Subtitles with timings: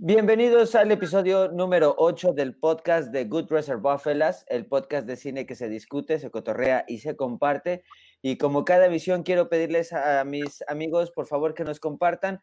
[0.00, 5.44] Bienvenidos al episodio número 8 del podcast de Good Reservoir Fellas, el podcast de cine
[5.44, 7.82] que se discute, se cotorrea y se comparte.
[8.22, 12.40] Y como cada emisión, quiero pedirles a mis amigos, por favor, que nos compartan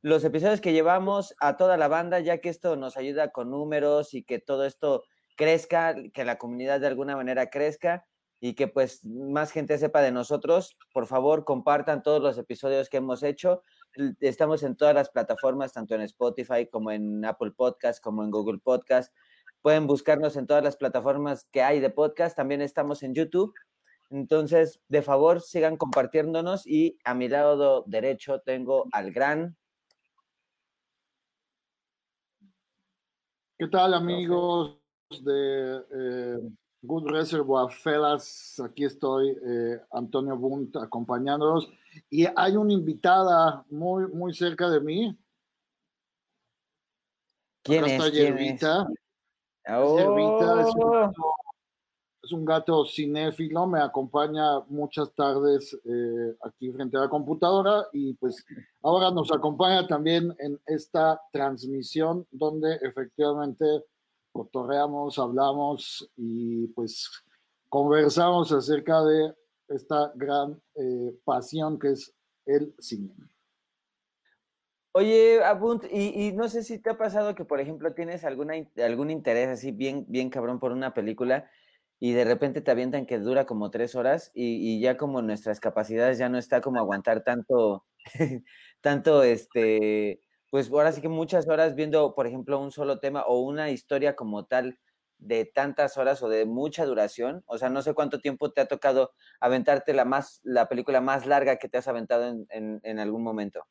[0.00, 4.14] los episodios que llevamos a toda la banda, ya que esto nos ayuda con números
[4.14, 5.04] y que todo esto
[5.36, 8.06] crezca, que la comunidad de alguna manera crezca
[8.40, 10.78] y que pues más gente sepa de nosotros.
[10.94, 13.62] Por favor, compartan todos los episodios que hemos hecho
[14.20, 18.58] estamos en todas las plataformas, tanto en Spotify como en Apple Podcast, como en Google
[18.58, 19.14] Podcast.
[19.62, 22.36] Pueden buscarnos en todas las plataformas que hay de podcast.
[22.36, 23.54] También estamos en YouTube.
[24.10, 26.66] Entonces, de favor, sigan compartiéndonos.
[26.66, 29.56] Y a mi lado derecho tengo al gran.
[33.56, 34.78] ¿Qué tal, amigos
[35.22, 36.38] de eh,
[36.82, 38.60] Good Reservoir Fellas?
[38.62, 41.70] Aquí estoy, eh, Antonio Bunt, acompañándolos.
[42.10, 45.18] Y hay una invitada muy, muy cerca de mí.
[47.62, 48.10] ¿Quién es?
[48.10, 48.62] ¿Quién es?
[49.66, 49.98] Oh.
[52.22, 58.12] es, un gato, cinéfilo, me acompaña muchas tardes eh, aquí frente a la computadora y
[58.14, 58.44] pues
[58.82, 63.64] ahora nos acompaña también en esta transmisión donde efectivamente
[64.32, 67.10] cotorreamos, hablamos y pues
[67.70, 69.34] conversamos acerca de
[69.68, 72.14] esta gran eh, pasión que es
[72.46, 73.14] el cine.
[74.96, 79.10] Oye, Abunt, y, no sé si te ha pasado que, por ejemplo, tienes alguna, algún
[79.10, 81.50] interés así bien, bien cabrón por una película
[81.98, 86.18] y de repente te avientan que dura como tres horas y, ya como nuestras capacidades
[86.18, 87.84] ya no está como aguantar tanto,
[88.80, 93.40] tanto este, pues ahora sí que muchas horas viendo, por ejemplo, un solo tema o
[93.40, 94.78] una historia como tal
[95.24, 97.42] de tantas horas o de mucha duración?
[97.46, 101.26] O sea, no sé cuánto tiempo te ha tocado aventarte la, más, la película más
[101.26, 103.64] larga que te has aventado en, en, algún momento.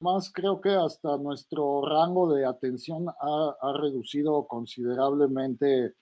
[0.00, 5.94] Más creo que hasta nuestro rango de atención ha, ha reducido considerablemente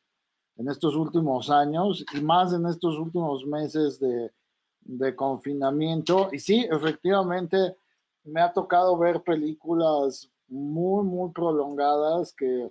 [0.57, 4.33] en estos últimos años y más en estos últimos meses de,
[4.81, 6.29] de confinamiento.
[6.33, 7.77] Y sí, efectivamente,
[8.25, 12.71] me ha tocado ver películas muy, muy prolongadas que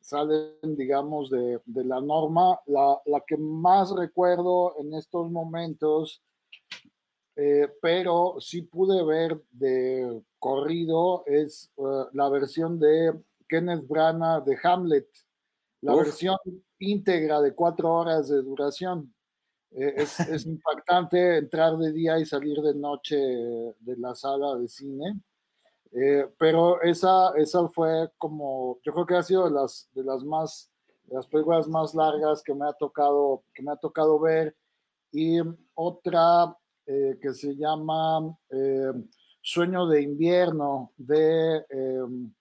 [0.00, 2.60] salen, digamos, de, la norma.
[2.66, 6.22] La, que más recuerdo en estos momentos,
[7.34, 11.82] eh, pero sí pude ver de corrido, es eh,
[12.12, 13.12] la versión de
[13.48, 15.08] Kenneth Branagh de Hamlet,
[15.82, 16.36] la versión
[16.78, 19.12] íntegra de cuatro horas de duración.
[19.72, 24.68] Eh, es, es impactante entrar de día y salir de noche de la sala de
[24.68, 25.20] cine.
[25.98, 30.22] Eh, pero esa, esa fue como, yo creo que ha sido de las, de las
[30.24, 30.70] más,
[31.06, 34.54] las películas más largas que me ha tocado, que me ha tocado ver.
[35.10, 35.38] Y
[35.72, 38.92] otra eh, que se llama eh,
[39.40, 41.64] Sueño de invierno de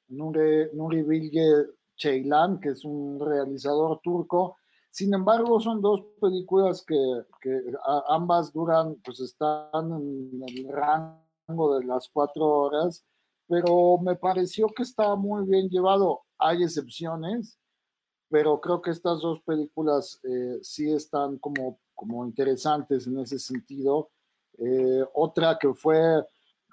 [0.09, 4.57] Nuri, Nuri Bilge Ceylan, que es un realizador turco.
[4.89, 6.97] Sin embargo, son dos películas que,
[7.39, 7.61] que
[8.09, 13.05] ambas duran, pues están en el rango de las cuatro horas
[13.47, 16.22] pero me pareció que estaba muy bien llevado.
[16.38, 17.57] Hay excepciones,
[18.29, 24.09] pero creo que estas dos películas eh, sí están como, como interesantes en ese sentido.
[24.57, 26.23] Eh, otra que fue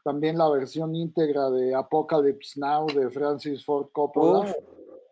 [0.05, 4.55] también la versión íntegra de Apocalypse Now de Francis Ford Coppola.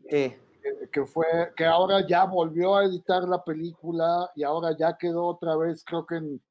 [0.09, 1.27] que, fue
[1.57, 6.05] que ahora ya volvió a editar la película y ahora ya quedó otra vez creo
[6.05, 6.43] que en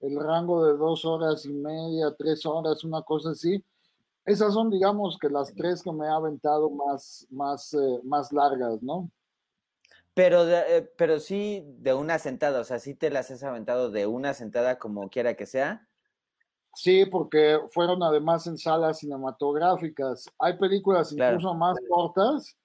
[0.00, 3.62] el rango de dos horas y media tres horas una cosa así
[4.26, 8.82] esas son, digamos, que las tres que me ha aventado más, más, eh, más largas,
[8.82, 9.08] ¿no?
[10.14, 14.06] Pero, eh, pero sí de una sentada, o sea, sí te las has aventado de
[14.06, 15.88] una sentada como quiera que sea.
[16.74, 20.26] Sí, porque fueron además en salas cinematográficas.
[20.38, 22.56] Hay películas incluso más cortas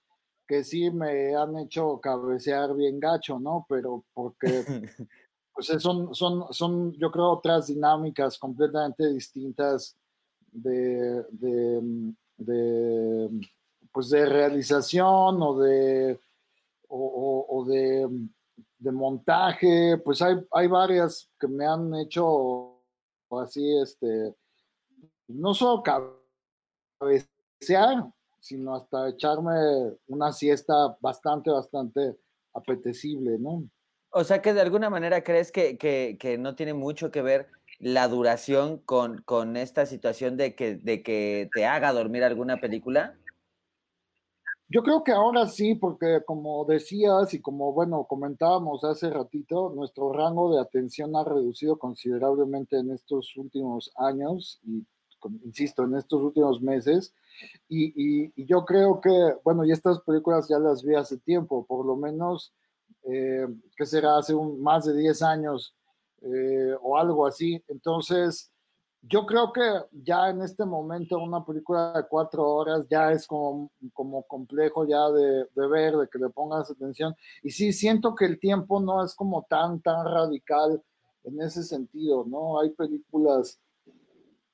[0.48, 3.66] que sí me han hecho cabecear bien gacho, ¿no?
[3.70, 4.66] Pero porque
[5.54, 9.96] pues son, son, son, yo creo, otras dinámicas completamente distintas
[10.52, 11.24] de,
[12.38, 13.48] de,
[13.92, 16.20] pues de realización o de,
[16.88, 18.10] o, de,
[18.92, 22.82] montaje, pues hay, hay varias que me han hecho
[23.32, 24.36] así, este,
[25.28, 25.84] no solo
[27.00, 32.18] cabecear, sino hasta echarme una siesta bastante, bastante
[32.54, 33.64] apetecible, ¿no?
[34.14, 37.48] O sea que de alguna manera crees que, que, que no tiene mucho que ver
[37.82, 43.18] la duración con, con esta situación de que, de que te haga dormir alguna película?
[44.70, 50.14] Yo creo que ahora sí, porque como decías y como, bueno, comentábamos hace ratito, nuestro
[50.14, 54.86] rango de atención ha reducido considerablemente en estos últimos años y
[55.44, 57.14] insisto, en estos últimos meses.
[57.68, 59.10] Y, yo creo que,
[59.44, 62.54] bueno, y estas películas ya las vi hace tiempo, por lo menos,
[63.04, 63.48] eh,
[63.84, 65.76] será hace un, más de 10 años
[66.22, 67.64] eh, o algo así.
[67.68, 68.52] Entonces,
[69.02, 69.62] yo creo que
[70.04, 75.10] ya en este momento una película de cuatro horas ya es como, como complejo ya
[75.10, 77.16] de, de, ver, de que le pongas atención.
[77.42, 80.82] Y sí, siento que el tiempo no es como tan, tan radical
[81.24, 82.60] en ese sentido, ¿no?
[82.60, 83.60] Hay películas,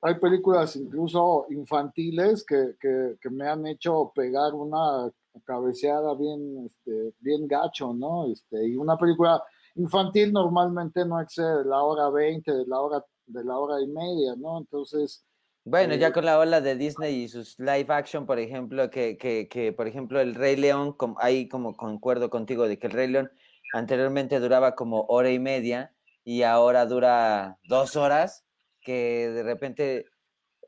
[0.02, 5.12] hay películas incluso infantiles que, que, que me han hecho pegar una
[5.46, 8.32] cabeceada bien, este, bien gacho, ¿no?
[8.32, 9.44] Este, y una película
[9.78, 14.36] infantil normalmente no excede la hora 20, de la hora, de la hora y media,
[14.38, 14.58] ¿no?
[14.58, 15.24] Entonces...
[15.64, 19.18] Bueno, ya eh, con la ola de Disney y sus live action, por ejemplo, que,
[19.18, 23.08] que, que por ejemplo, el Rey León, ahí como concuerdo contigo de que el Rey
[23.08, 23.32] León
[23.74, 28.46] anteriormente duraba como hora y media y ahora dura dos horas,
[28.82, 30.06] que de repente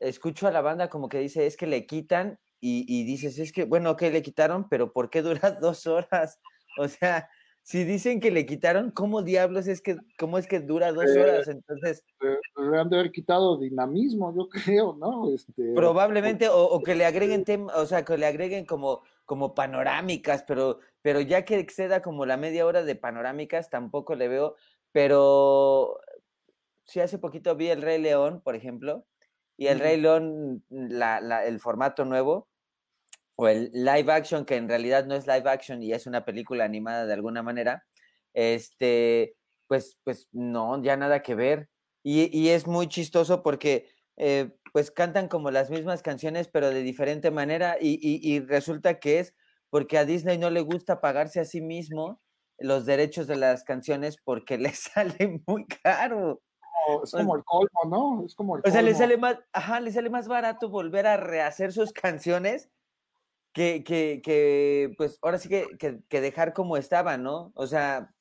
[0.00, 3.52] escucho a la banda como que dice, es que le quitan y, y dices, es
[3.52, 6.38] que, bueno, que le quitaron, pero ¿por qué dura dos horas?
[6.78, 7.28] O sea,
[7.70, 11.22] si dicen que le quitaron, ¿cómo diablos es que, cómo es que dura dos eh,
[11.22, 11.46] horas?
[11.46, 12.04] Entonces.
[12.20, 12.36] Eh,
[12.68, 14.48] le han de haber quitado dinamismo, yo
[14.88, 15.32] creo, ¿no?
[15.32, 20.42] Este, probablemente, o, que le agreguen tema, o sea, que le agreguen como, como panorámicas,
[20.42, 24.56] pero, pero ya que exceda como la media hora de panorámicas, tampoco le veo.
[24.90, 26.00] Pero
[26.82, 29.06] sí, hace poquito vi el Rey León, por ejemplo,
[29.56, 32.49] y el Rey León, la, la, el formato nuevo,
[33.40, 36.64] o el live action, que en realidad no es live action y es una película
[36.64, 37.86] animada de alguna manera,
[38.34, 39.34] este,
[39.66, 41.70] pues, pues no, ya nada que ver.
[42.02, 43.88] Y, y es muy chistoso porque
[44.18, 49.00] eh, pues cantan como las mismas canciones, pero de diferente manera, y, y, y, resulta
[49.00, 49.34] que es
[49.70, 52.20] porque a Disney no le gusta pagarse a sí mismo
[52.58, 56.42] los derechos de las canciones porque le sale muy caro.
[57.02, 58.26] es como el colmo, ¿no?
[58.26, 61.16] Es como el o sea, le sale más, ajá, le sale más barato volver a
[61.16, 62.68] rehacer sus canciones
[63.52, 67.52] que, que, que pues ahora sí que, que, dejar como estaba, ¿no?
[67.54, 68.14] O sea,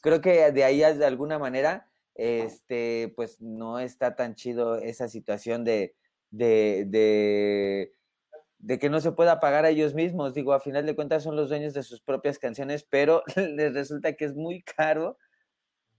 [0.00, 5.64] creo que de ahí de alguna manera, este, pues no está tan chido esa situación
[5.64, 5.94] de,
[6.30, 7.92] de, de,
[8.58, 10.34] de que no se pueda pagar a ellos mismos.
[10.34, 14.14] Digo, a final de cuentas son los dueños de sus propias canciones, pero les resulta
[14.14, 15.18] que es muy caro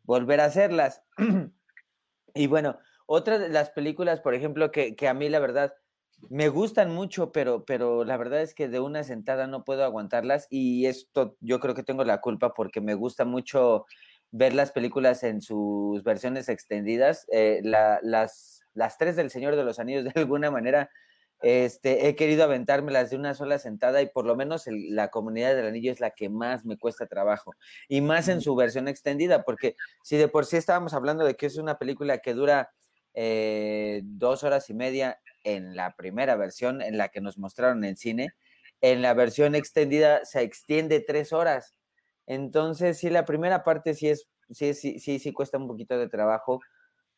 [0.03, 1.01] volver a hacerlas.
[2.33, 5.73] y bueno, otra de las películas, por ejemplo, que, que a mí la verdad
[6.30, 10.48] me gustan mucho, pero, pero la verdad es que de una sentada no puedo aguantarlas
[10.50, 13.86] y esto yo creo que tengo la culpa porque me gusta mucho
[14.31, 17.25] ver las películas en sus versiones extendidas.
[17.31, 20.90] Eh, las, las tres del Señor de los Anillos, de alguna manera,
[21.42, 25.68] este, he querido aventármelas de una sola sentada y por lo menos la comunidad del
[25.68, 27.54] anillo es la que más me cuesta trabajo
[27.88, 31.46] y más en su versión extendida, porque si de por sí estábamos hablando de que
[31.46, 32.72] es una película que dura
[33.19, 37.98] eh, dos horas y media en la primera versión, en la que nos mostraron en
[37.98, 38.30] cine,
[38.80, 41.74] en la versión extendida se extiende tres horas.
[42.28, 46.08] Entonces, sí, la primera parte sí es, sí, sí, sí, sí cuesta un poquito de
[46.08, 46.62] trabajo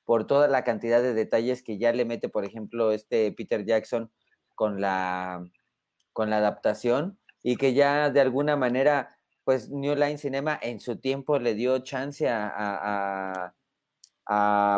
[0.05, 4.09] por toda la cantidad de detalles que ya le mete, por ejemplo, este Peter Jackson
[4.55, 5.43] con la,
[6.13, 10.97] con la adaptación y que ya de alguna manera, pues New Line Cinema en su
[10.97, 13.53] tiempo le dio chance a a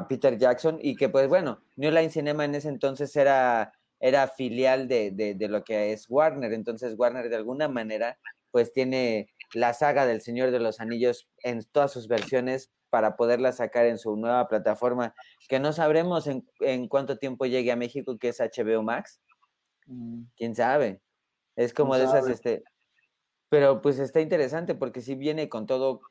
[0.07, 4.87] Peter Jackson y que pues bueno, New Line Cinema en ese entonces era, era filial
[4.87, 8.17] de, de, lo que es Warner, entonces Warner de alguna manera
[8.51, 13.51] pues tiene la saga del Señor de los Anillos en todas sus versiones para poderla
[13.51, 15.13] sacar en su nueva plataforma,
[15.47, 19.21] que no sabremos en, en cuánto tiempo llegue a México, que es HBO Max.
[19.85, 20.23] Mm.
[20.35, 21.01] ¿Quién sabe?
[21.55, 22.63] Es como de esas, este,
[23.49, 26.01] pero pues está interesante porque si viene con todo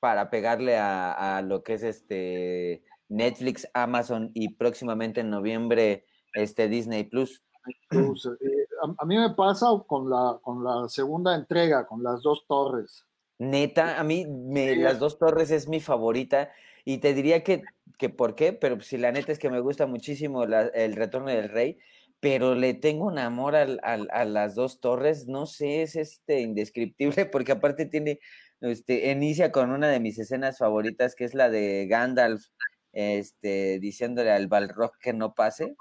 [0.00, 7.04] para pegarle a, lo que es este Netflix, Amazon y próximamente en noviembre este Disney
[7.04, 7.42] Plus.
[7.90, 8.66] Eh,
[8.98, 13.04] a, mí me pasa con la, con la segunda entrega, con las dos torres.
[13.38, 16.50] Neta, a mí me, las dos torres es mi favorita
[16.84, 17.62] y te diría que,
[17.98, 21.48] que por qué, pero si la neta es que me gusta muchísimo el retorno del
[21.48, 21.78] rey,
[22.20, 27.52] pero le tengo un amor a las dos torres, no sé, es este indescriptible porque
[27.52, 28.20] aparte tiene
[28.60, 32.46] este, inicia con una de mis escenas favoritas, que es la de Gandalf,
[32.92, 35.76] este, diciéndole al Balrog que no pase.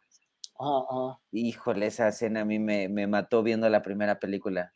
[0.59, 1.19] Ah, ah.
[1.31, 4.73] Híjole, esa escena a mí me, mató viendo la primera película.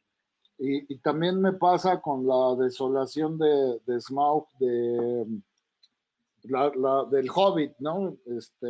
[0.58, 5.26] Y, también me pasa con la desolación de, de Smaug, de,
[6.44, 8.16] la, del Hobbit, ¿no?
[8.26, 8.68] Este,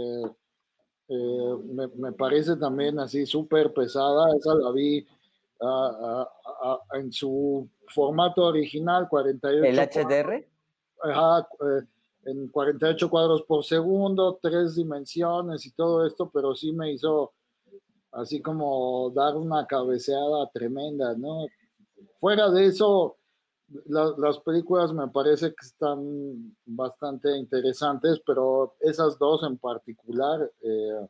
[1.10, 5.06] eh, me, parece también así súper pesada, esa la vi
[6.94, 9.65] en su formato original, 48.
[9.65, 10.48] ¿El HDR?
[11.03, 11.48] Ajá,
[12.25, 17.34] en 48 cuadros por segundo, tres dimensiones y todo esto, pero sí me hizo
[18.12, 21.46] así como dar una cabeceada tremenda, ¿no?
[22.20, 23.18] Fuera de eso,
[23.86, 31.08] las películas me parece que están bastante interesantes, pero esas dos en particular eh,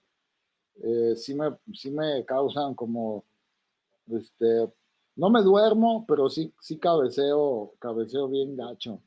[0.83, 3.25] eh, sí, me, sí me causan como,
[4.07, 4.69] este,
[5.15, 9.01] no me duermo, pero sí, sí cabeceo, cabeceo bien gacho.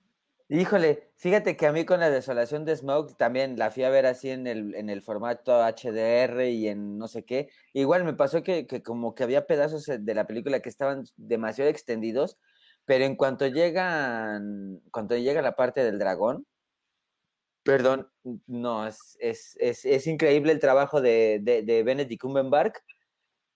[0.49, 4.05] Híjole, fíjate que a mí con la desolación de Smoke también la fui a ver
[4.05, 7.49] así en el, en el formato HDR y en no sé qué.
[7.73, 11.71] Igual me pasó que, que como que había pedazos de la película que estaban demasiado
[11.71, 12.37] extendidos,
[12.85, 16.47] pero en cuanto llegan, cuando llega la parte del dragón,
[17.63, 18.11] perdón,
[18.47, 22.77] no, es, es, es, es increíble el trabajo de, de, de Benedict Cumberbatch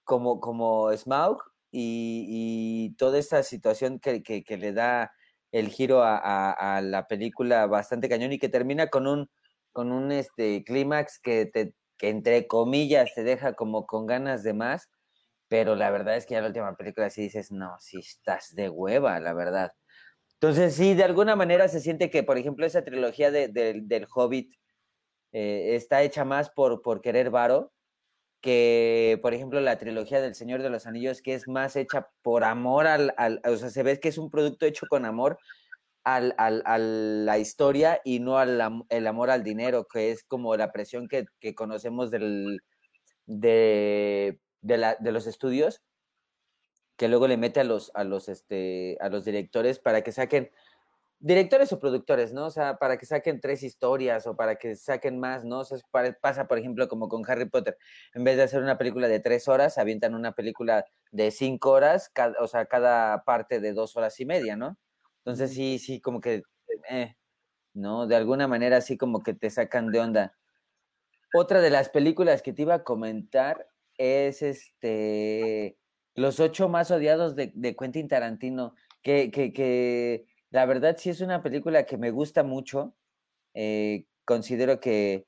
[0.09, 1.39] como, como Smaug
[1.71, 5.13] y, toda esta situación que, que, que le da
[5.53, 9.31] el giro a, la película bastante cañón y que termina con un,
[9.71, 14.55] con un este, clímax que, te, que entre comillas te deja como con ganas de
[14.55, 14.89] más,
[15.47, 18.71] pero la verdad es que ya la última película sí dices, no, sí estás de
[18.71, 19.73] hueva, la verdad.
[20.41, 24.55] Entonces sí, de alguna manera se siente que, por ejemplo, esa trilogía de, del Hobbit
[25.33, 27.73] eh, está hecha más por, por querer varo
[28.41, 32.45] que, por ejemplo, la trilogía del Señor de los Anillos, que es más hecha por
[32.45, 35.39] amor al, al o sea, se ve que es un producto hecho con amor
[36.05, 40.57] al, al, a la historia y no al el amor al dinero, que es como
[40.57, 42.61] la presión que, que conocemos del,
[43.27, 45.83] de, de, de, los estudios,
[46.97, 50.51] que luego le mete a los, a los, este, a los directores para que saquen
[51.21, 52.47] directores o productores, ¿no?
[52.47, 55.61] O sea, para que saquen tres historias o para que saquen más, ¿no?
[55.61, 55.79] O sea,
[56.21, 57.77] pasa, por ejemplo, como con Harry Potter.
[58.15, 62.13] En vez de hacer una película de tres horas, avientan una película de cinco horas,
[62.41, 64.79] o sea, cada parte de dos horas y media, ¿no?
[65.25, 66.43] Entonces sí, sí, como que,
[66.91, 67.17] eh,
[67.75, 68.07] ¿no?
[68.07, 70.35] De alguna manera así como que te sacan de onda.
[71.35, 75.77] Otra de las películas que te iba a comentar es este
[76.15, 81.21] Los ocho más odiados de, de Quentin Tarantino, que, que, que la verdad sí es
[81.21, 82.95] una película que me gusta mucho.
[83.55, 85.27] Eh, considero que,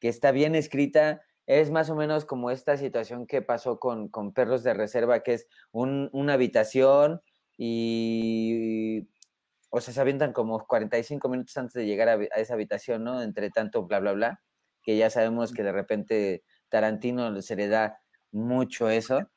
[0.00, 1.22] está bien escrita.
[1.46, 5.46] Es más o menos como esta situación que pasó con, Perros de Reserva, que es
[5.72, 7.22] una habitación
[7.56, 9.08] y,
[9.70, 13.22] o sea, se avientan como 45 minutos antes de llegar a, a, esa habitación, ¿no?
[13.22, 14.42] Entre tanto, bla, bla, bla,
[14.82, 17.98] que ya sabemos que de repente Tarantino se le da
[18.32, 19.30] mucho eso.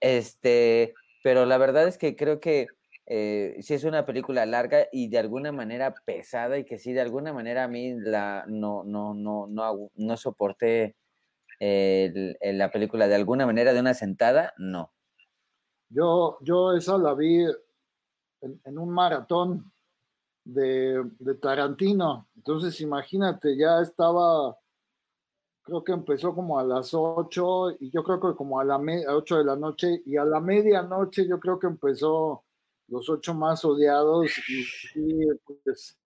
[0.00, 2.68] Este, pero la verdad es que creo que
[3.12, 7.00] eh, sí es una película larga y de alguna manera pesada y que sí de
[7.00, 10.94] alguna manera a mí la, no, no, no, no, no soporté
[11.58, 14.92] la película de alguna manera de una sentada, no.
[15.88, 17.44] Yo, yo esa la vi
[18.42, 19.72] en, un maratón
[20.44, 22.28] de, de, Tarantino.
[22.36, 24.56] Entonces, imagínate, ya estaba,
[25.62, 29.38] creo que empezó como a las 8 y yo creo que como a las 8
[29.38, 32.44] de la noche y a la medianoche yo creo que empezó
[32.90, 34.30] los ocho más odiados
[34.94, 35.26] y,
[35.64, 35.98] pues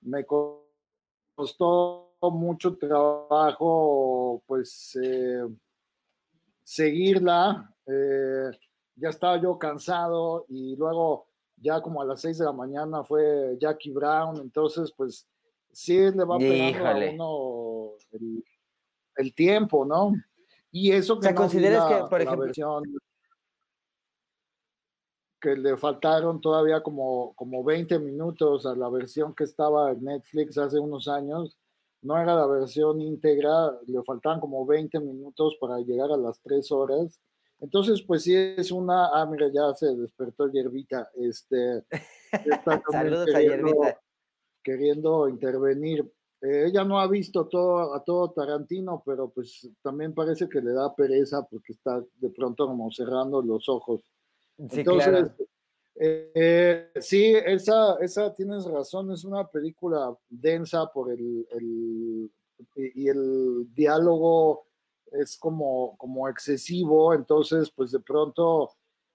[0.00, 5.46] me costó mucho trabajo pues eh,
[6.62, 7.70] seguirla.
[7.86, 8.50] Eh,
[8.96, 11.26] ya estaba yo cansado y luego
[11.56, 15.28] ya como a las seis de la mañana fue Jackie Brown, entonces pues
[15.72, 17.90] sí le va pegando a uno
[19.16, 20.12] el, tiempo, ¿no?
[20.70, 22.52] Y eso que no que, por ejemplo,
[25.44, 30.56] que le faltaron todavía como, como 20 minutos a la versión que estaba en Netflix
[30.56, 31.58] hace unos años.
[32.00, 36.72] No era la versión íntegra, le faltaban como 20 minutos para llegar a las 3
[36.72, 37.20] horas.
[37.60, 39.08] Entonces, pues sí es una.
[39.08, 41.10] Ah, mira, ya se despertó Yerbita.
[41.14, 41.84] Este,
[42.90, 44.00] Saludos a Yerbita.
[44.62, 46.10] Queriendo intervenir.
[46.40, 50.72] Eh, ella no ha visto todo, a todo Tarantino, pero pues también parece que le
[50.72, 54.00] da pereza porque está de pronto como cerrando los ojos.
[54.56, 55.32] Sí, Entonces,
[55.96, 62.30] eh, sí, esa, esa tienes razón, es una película densa por el, el
[62.76, 64.66] y el diálogo
[65.12, 68.70] es como, como excesivo, entonces pues de pronto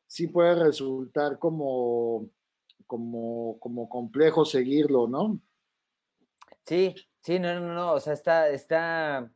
[0.08, 2.29] sí puede resultar como,
[2.88, 5.39] como, como complejo seguirlo, ¿no?
[6.65, 9.31] Sí, sí, no, no, no, o sea, está, está,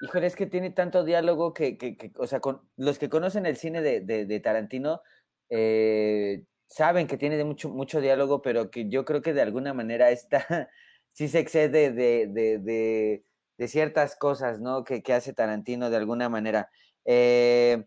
[0.00, 3.46] híjole, es que tiene tanto diálogo que, que, que o sea, con los que conocen
[3.46, 5.02] el cine de, de, de Tarantino,
[5.50, 10.10] eh, saben que tiene mucho, mucho diálogo, pero que yo creo que de alguna manera
[10.10, 10.46] está,
[11.12, 13.22] sí se excede de, de,
[13.56, 14.84] de, ciertas cosas, ¿no?
[14.84, 16.70] Que, que, hace Tarantino de alguna manera.
[17.04, 17.84] Eh,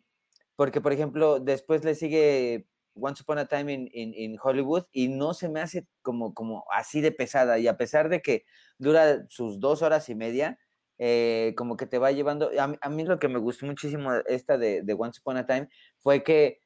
[0.55, 5.33] porque, por ejemplo, después le sigue Once Upon a Time in, in, Hollywood y no
[5.33, 7.59] se me hace como, como así de pesada.
[7.59, 8.45] Y a pesar de que
[8.77, 10.59] dura sus dos horas y media,
[10.97, 12.51] eh, como que te va llevando.
[12.59, 16.23] A, mí lo que me gustó muchísimo esta de, de Once Upon a Time fue
[16.23, 16.59] que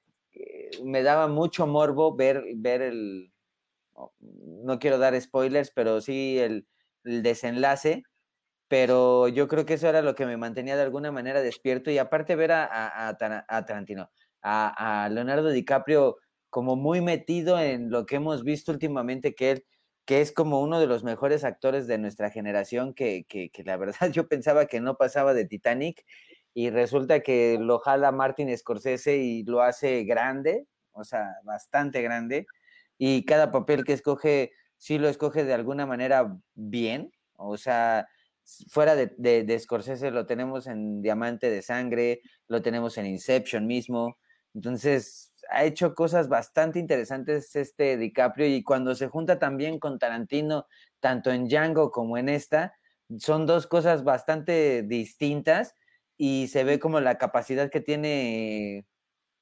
[0.84, 3.32] me daba mucho morbo ver, ver el.
[4.20, 6.68] No quiero dar spoilers, pero sí el,
[7.04, 8.04] el desenlace
[8.74, 12.00] pero yo creo que eso era lo que me mantenía de alguna manera despierto y
[12.00, 14.10] aparte ver a, a, a Tarantino,
[14.42, 16.18] a, Leonardo DiCaprio
[16.50, 19.66] como muy metido en lo que hemos visto últimamente, que él
[20.06, 23.96] que es como uno de los mejores actores de nuestra generación, que, que, la verdad
[24.12, 26.04] yo pensaba que no pasaba de Titanic,
[26.54, 32.46] y resulta que lo jala Martin Scorsese y lo hace grande, o sea, bastante grande,
[32.98, 38.08] y cada papel que escoge, sí lo escoge de alguna manera bien, o sea,
[38.68, 44.18] fuera de, de, Scorsese lo tenemos en Diamante de Sangre, lo tenemos en Inception mismo,
[44.54, 50.68] entonces, ha hecho cosas bastante interesantes este DiCaprio y cuando se junta también con Tarantino,
[51.00, 52.76] tanto en Django como en esta,
[53.20, 55.76] son dos cosas bastante distintas
[56.18, 58.86] y se ve como la capacidad que tiene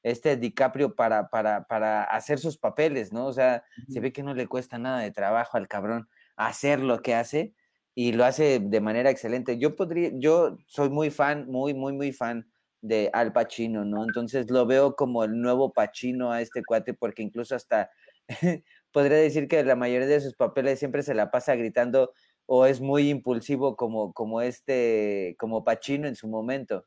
[0.04, 3.28] este DiCaprio para, para, para hacer sus papeles, ¿no?
[3.28, 7.01] O sea, se ve que no le cuesta nada de trabajo al cabrón hacer lo
[7.01, 7.54] que hace
[7.94, 9.58] y lo hace de manera excelente.
[9.60, 12.50] Yo podría, yo soy muy fan, muy, muy, muy fan
[12.82, 14.04] de Al Pacino, ¿no?
[14.04, 17.92] Entonces lo veo como el nuevo Pacino a este cuate, porque incluso hasta
[18.92, 22.12] podría decir que la mayoría de sus papeles siempre se la pasa gritando
[22.53, 26.86] o es muy impulsivo como, como este, como Pacino en su momento.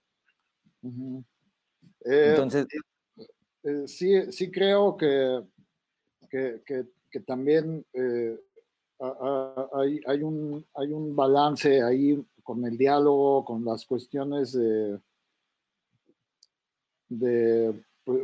[2.05, 2.67] Eh, Entonces.
[3.17, 3.27] Eh,
[3.63, 5.43] eh, sí, sí creo que,
[6.29, 7.83] que, también
[8.99, 15.01] hay, hay, un, hay un balance ahí con el diálogo, con las cuestiones de
[17.09, 17.75] de,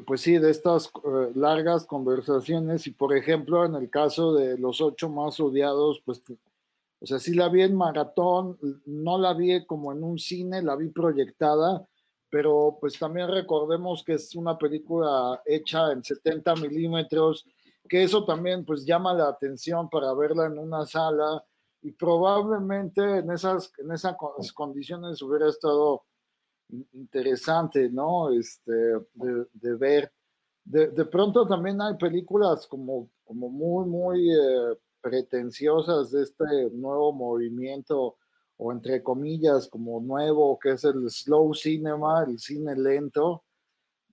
[0.07, 4.81] pues sí, de estas eh, largas conversaciones y por ejemplo en el caso de los
[4.81, 6.23] ocho más odiados, pues,
[7.01, 10.77] o sea, sí la vi en maratón, no la vi como en un cine, la
[10.77, 11.87] vi proyectada,
[12.29, 17.47] pero pues también recordemos que es una película hecha en 70 milímetros,
[17.89, 21.43] que eso también pues llama la atención para verla en una sala
[21.83, 24.15] y probablemente en esas, en esas
[24.55, 26.05] condiciones hubiera estado
[26.93, 28.31] interesante, ¿no?
[28.31, 28.73] Este,
[29.15, 30.13] de, ver.
[30.65, 38.17] De, pronto también hay películas como, como muy, muy eh, pretenciosas de este nuevo movimiento,
[38.57, 43.45] o entre comillas, como nuevo, que es el slow cinema, el cine lento,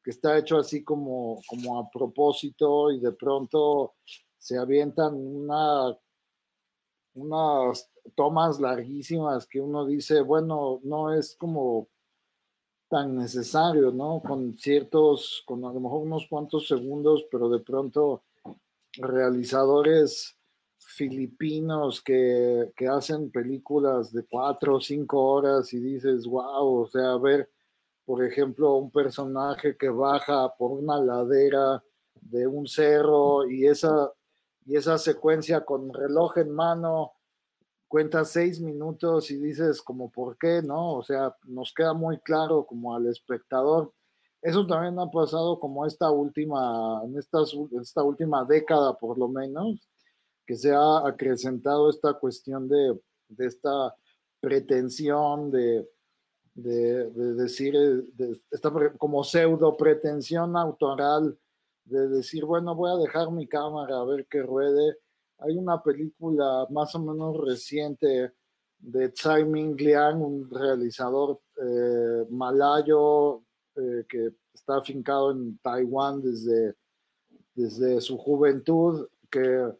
[0.04, 3.95] que está hecho así como, como a propósito y de pronto
[4.38, 5.97] se avientan una,
[7.15, 11.89] unas tomas larguísimas que uno dice, bueno, no es como
[12.88, 14.21] tan necesario, ¿no?
[14.26, 18.23] Con ciertos, con a lo mejor unos cuantos segundos, pero de pronto
[18.93, 20.37] realizadores
[20.88, 27.17] filipinos que, que hacen películas de cuatro o cinco horas y dices, wow, o sea,
[27.17, 27.50] ver,
[28.06, 31.84] por ejemplo, un personaje que baja por una ladera
[32.21, 34.12] de un cerro y esa,
[34.65, 37.12] y esa secuencia con reloj en mano
[37.89, 40.93] cuentas seis minutos y dices como por qué, ¿no?
[40.93, 43.93] O sea, nos queda muy claro como al espectador.
[44.41, 49.88] Eso también ha pasado como esta última, en esta última década por lo menos,
[50.47, 52.97] que se ha acrecentado esta cuestión de,
[53.38, 53.93] esta
[54.39, 55.88] pretensión de,
[56.55, 57.73] de, decir,
[58.13, 61.38] de, esta como pseudo pretensión autoral,
[61.86, 64.97] de decir, bueno, voy a dejar mi cámara a ver qué ruede
[65.39, 68.33] hay una película más o menos reciente
[68.79, 73.43] de Tsai Ming Liang, un realizador eh, malayo
[73.75, 76.75] eh, que está afincado en Taiwán desde,
[77.53, 79.71] desde su juventud, que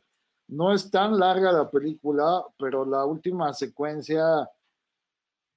[0.48, 4.50] no es tan larga la película, pero la última secuencia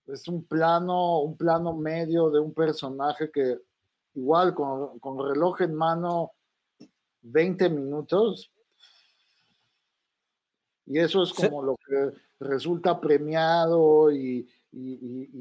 [0.06, 3.58] es un plano, un plano medio de un personaje que
[4.14, 6.32] igual con, con reloj en mano
[7.22, 8.50] 20 minutos,
[10.90, 14.48] y eso es como lo que resulta premiado y,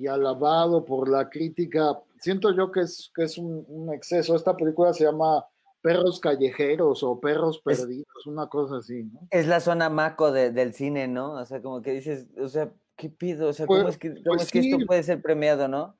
[0.07, 1.99] alabado por la crítica.
[2.19, 4.35] Siento yo que es, que es un, exceso.
[4.35, 5.43] Esta película se llama
[5.81, 9.27] Perros Callejeros o Perros Perdidos, una cosa así, ¿no?
[9.31, 11.33] Es la zona maco del cine, ¿no?
[11.33, 13.49] O sea, como que dices, o sea, ¿qué pido?
[13.49, 15.97] O sea, ¿cómo, pues, es, que, pues esto puede ser premiado, no?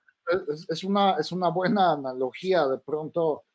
[0.70, 2.68] Es, una, es una buena analogía.
[2.68, 3.46] De pronto,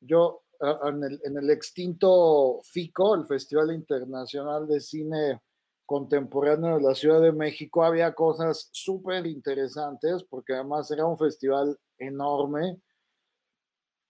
[0.00, 5.40] yo en el, extinto FICO, el Festival Internacional de Cine
[5.86, 11.78] Contemporáneo de la Ciudad de México, había cosas súper interesantes, porque además era un festival
[11.98, 12.80] enorme.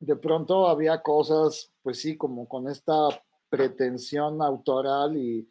[0.01, 3.09] De pronto había cosas, pues sí, como con esta
[3.49, 5.49] pretensión autoral y,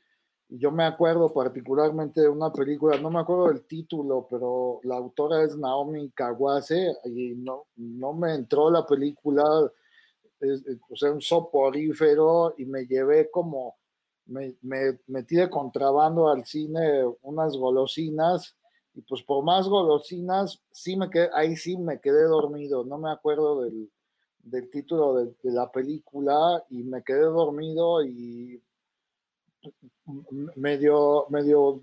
[0.51, 5.43] yo me acuerdo particularmente de una película, no me acuerdo del título, pero la autora
[5.43, 12.65] es Naomi Kawase y no, no me entró la película, o sea, un soporífero y
[12.65, 13.77] me llevé como,
[14.25, 18.55] me, me metí de contrabando al cine unas golosinas
[18.95, 23.61] y pues por más golosinas, sí me ahí sí me quedé dormido, no me acuerdo
[23.61, 23.91] del,
[24.39, 28.61] del título de, la película y me quedé dormido y
[30.55, 31.81] medio, medio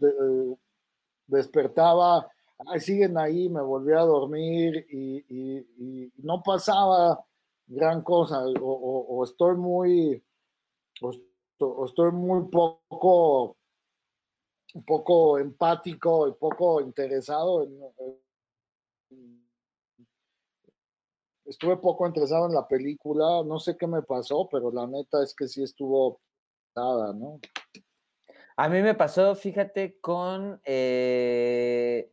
[1.27, 7.23] despertaba, Ay, siguen ahí, me volví a dormir y, no pasaba
[7.67, 10.23] gran cosa o, estoy muy
[11.03, 13.57] o, estoy muy poco
[14.87, 17.79] poco empático y poco interesado en,
[21.47, 25.35] estuve poco interesado en la película, no sé qué me pasó, pero la neta es
[25.35, 26.21] que sí estuvo
[26.75, 27.41] nada, ¿no?
[28.57, 32.11] A mí me pasó, fíjate, con eh,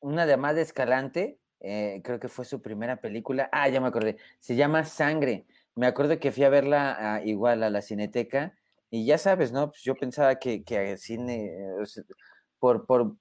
[0.00, 3.88] una de más de Escalante, eh, creo que fue su primera película, ah, ya me
[3.88, 5.46] acordé, se llama Sangre.
[5.74, 8.54] Me acuerdo que fui a verla ah, igual a la Cineteca
[8.90, 9.70] y ya sabes, ¿no?
[9.70, 11.52] Pues yo pensaba que, que cine,
[12.58, 13.16] por, por,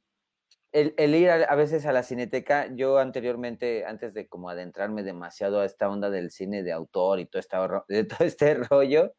[0.72, 5.66] el, ir a, veces a la cineteca, yo anteriormente, antes de como adentrarme demasiado a
[5.66, 9.14] esta onda del cine de autor y todo, esta, de todo este rollo,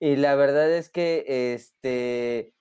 [0.00, 2.52] y la verdad es que este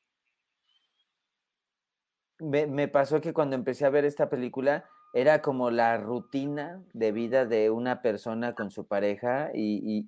[2.39, 7.45] me, pasó que cuando empecé a ver esta película era como la rutina de vida
[7.45, 10.06] de una persona con su pareja y,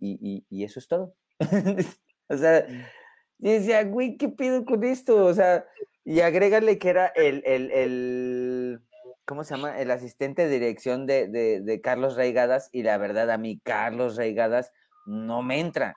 [0.50, 1.16] y eso es todo.
[2.30, 3.46] o sea, mm.
[3.46, 5.26] y decía, güey, ¿qué pido con esto?
[5.26, 5.66] O sea,
[6.10, 8.82] y agrégale que era el, el, el,
[9.26, 9.80] ¿cómo se llama?
[9.80, 14.72] El asistente de dirección de, de, Carlos Reigadas y la verdad a mí Carlos Reigadas
[15.06, 15.96] no me entra.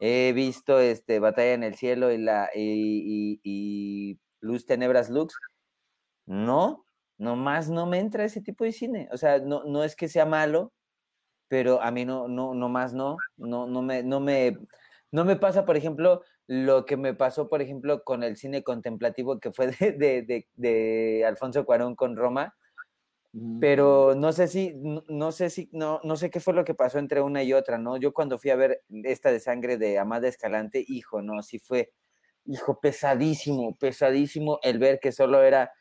[0.00, 5.36] He visto este Batalla en el Cielo y la y, y, Luz Tenebras Lux.
[6.24, 6.86] No,
[7.18, 9.06] nomás no me entra ese tipo de cine.
[9.12, 10.72] O sea, no, no es que sea malo,
[11.48, 14.56] pero a mí no, no, nomás no, no, no me, no me,
[15.12, 19.40] no me pasa, por ejemplo, lo que me pasó, por ejemplo, con el cine contemplativo
[19.40, 19.66] que fue
[20.56, 22.54] de, Alfonso Cuarón con Roma,
[23.32, 23.60] mm.
[23.60, 26.98] pero no sé si, no, sé si, no, no sé qué fue lo que pasó
[26.98, 27.96] entre una y otra, ¿no?
[27.96, 31.92] Yo cuando fui a ver esta de sangre de Amada Escalante, hijo, no, sí fue,
[32.44, 35.72] hijo, pesadísimo, pesadísimo el ver que solo era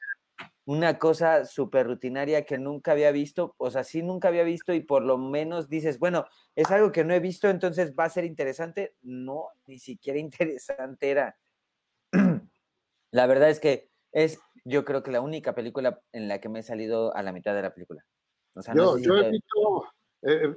[0.66, 4.82] una cosa súper rutinaria que nunca había visto, o sea, sí nunca había visto y
[4.82, 6.26] por lo menos dices, bueno,
[6.56, 8.96] es algo que no he visto, entonces va a ser interesante.
[9.04, 11.38] No, ni siquiera interesante era.
[13.12, 16.60] la verdad es que es, yo creo que la única película en la que me
[16.60, 18.04] he salido a la mitad de la película.
[18.74, 18.98] yo,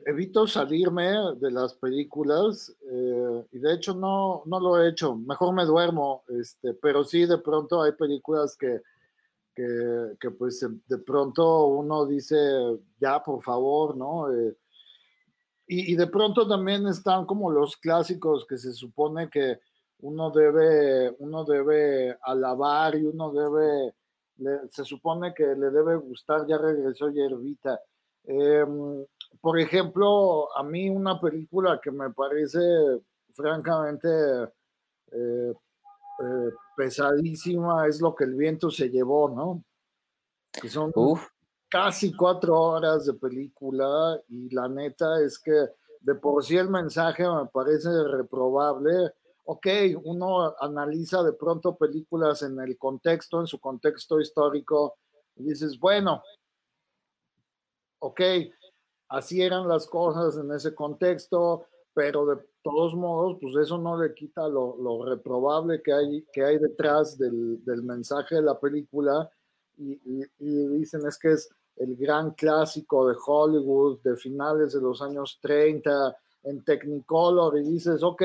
[0.06, 5.54] evito, salirme de las películas eh, y de hecho no, no lo he hecho, mejor
[5.54, 8.80] me duermo, este, pero sí de pronto hay películas que
[10.18, 12.36] que, pues de pronto uno dice,
[12.98, 14.32] ya, por favor, ¿no?
[14.32, 14.56] Eh,
[15.66, 19.58] y, de pronto también están como los clásicos que se supone que
[20.00, 23.94] uno debe, uno debe alabar y uno debe,
[24.70, 27.80] se supone que le debe gustar, ya regresó Yerbita.
[28.24, 29.04] Em,
[29.40, 32.60] por ejemplo, a mí una película que me parece
[33.32, 34.08] francamente
[35.12, 35.52] eh,
[36.18, 39.64] eh, pesadísima es lo que el viento se llevó, ¿no?
[40.52, 40.92] Que son
[41.68, 45.52] casi cuatro horas de película y la neta es que
[46.00, 49.12] de por sí el mensaje me parece reprobable.
[49.44, 49.66] Ok,
[50.04, 54.96] uno analiza de pronto películas en el contexto, en su contexto histórico,
[55.37, 56.22] y dices, bueno,
[58.00, 58.20] ok,
[59.09, 62.37] así eran las cosas en ese contexto, pero de
[62.68, 67.61] todos modos, pues eso no le quita lo, reprobable que hay, que hay detrás del,
[67.83, 69.31] mensaje de la película.
[69.76, 69.96] Y,
[70.38, 76.16] dicen es que es el gran clásico de Hollywood de finales de los años 30
[76.44, 78.22] en Technicolor y dices, ok,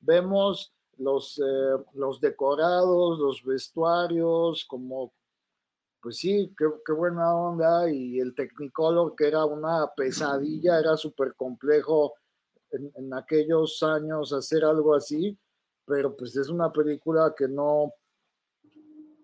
[0.00, 5.12] vemos los, eh, los decorados, los vestuarios, como,
[6.02, 11.34] pues sí, qué, qué, buena onda y el Technicolor que era una pesadilla, era súper
[11.34, 12.14] complejo
[12.70, 15.38] en, aquellos años hacer algo así,
[15.84, 17.92] pero pues es una película que no,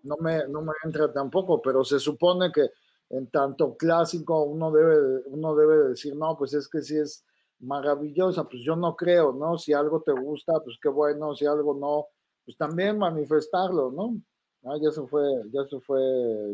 [0.03, 2.69] no, me, no me entra tampoco, pero se supone que
[3.09, 7.23] en tanto clásico uno debe, uno debe decir, no, pues es que sí es
[7.59, 9.57] maravillosa, pues yo no creo, ¿no?
[9.57, 12.07] Si algo te gusta, pues qué bueno, si algo no,
[12.43, 14.15] pues también manifestarlo, ¿no?
[14.63, 15.99] Ah, ya se fue, ya se fue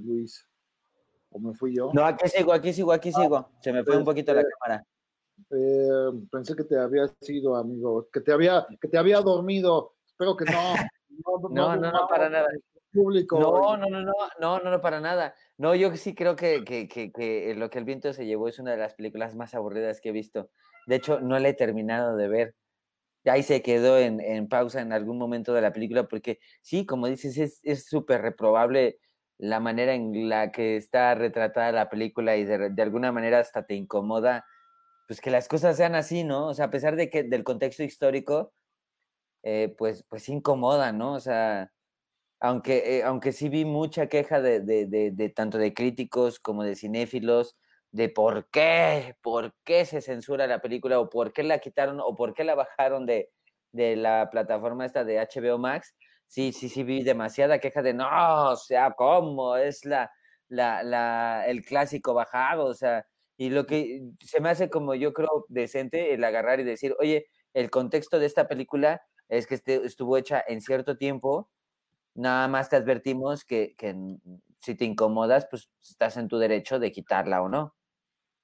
[0.04, 0.46] Luis.
[1.32, 1.92] ¿O me fui yo?
[1.94, 3.50] No, aquí sigo, aquí sigo, aquí sigo.
[3.62, 4.86] Se me fue un poquito la este, cámara.
[5.50, 9.96] Eh, pensé que te había sido, amigo, que te había, que te había dormido.
[10.06, 10.76] Espero que no.
[11.50, 12.48] No, no, no, para nada.
[12.92, 13.40] Público.
[13.40, 15.36] No, no, no, no, no, no, no, para nada.
[15.58, 18.60] No, yo sí creo que, que, que, que, Lo que el viento se llevó es
[18.60, 20.50] una de las películas más aburridas que he visto.
[20.88, 22.56] De hecho, no la he terminado de ver.
[23.26, 27.08] Ahí se quedó en, en pausa en algún momento de la película porque sí, como
[27.08, 29.00] dices, es súper reprobable
[29.42, 33.66] la manera en la que está retratada la película y de, de, alguna manera hasta
[33.66, 34.46] te incomoda,
[35.12, 36.48] pues que las cosas sean así, ¿no?
[36.48, 38.54] O sea, a pesar de que del contexto histórico,
[39.44, 41.16] eh, pues, pues incomoda, ¿no?
[41.16, 41.74] O sea,
[42.40, 46.78] aunque, eh, aunque sí vi mucha queja de, de, de, tanto de críticos como de
[46.78, 47.58] cinéfilos,
[47.92, 52.16] de por qué, por qué se censura la película o por qué la quitaron o
[52.16, 53.32] por qué la bajaron de,
[53.74, 55.94] de la plataforma esta de HBO Max,
[56.28, 59.58] sí, sí, sí vi demasiada queja de no, o sea, ¿cómo?
[59.58, 60.10] Es la,
[60.48, 63.06] la, la, el clásico bajado, o sea,
[63.42, 67.26] y lo que se me hace como yo creo decente el agarrar y decir, oye,
[67.56, 71.50] el contexto de esta película es que este, estuvo hecha en cierto tiempo,
[72.14, 73.96] nada más te advertimos que, que
[74.58, 77.74] si te incomodas, pues estás en tu derecho de quitarla o no.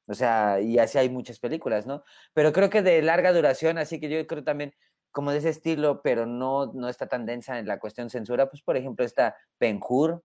[0.08, 2.04] O sea, y así hay muchas películas, ¿no?
[2.34, 4.74] Pero creo que de larga duración, así que yo creo también
[5.12, 8.64] como de ese estilo, pero no, no está tan densa en la cuestión censura, pues
[8.64, 10.24] por ejemplo está Penjur,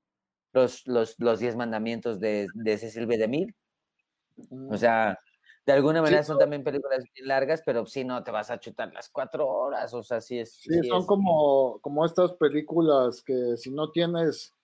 [0.54, 3.18] los, los, los Diez Mandamientos de, de Cecil B.
[3.18, 3.54] DeMille.
[4.70, 5.18] O sea,
[5.64, 9.08] de alguna manera son también películas largas, pero sí no te vas a chutar las
[9.08, 10.54] cuatro horas, o sea, sí es.
[10.54, 14.54] Sí, son Como, como estas películas que si no tienes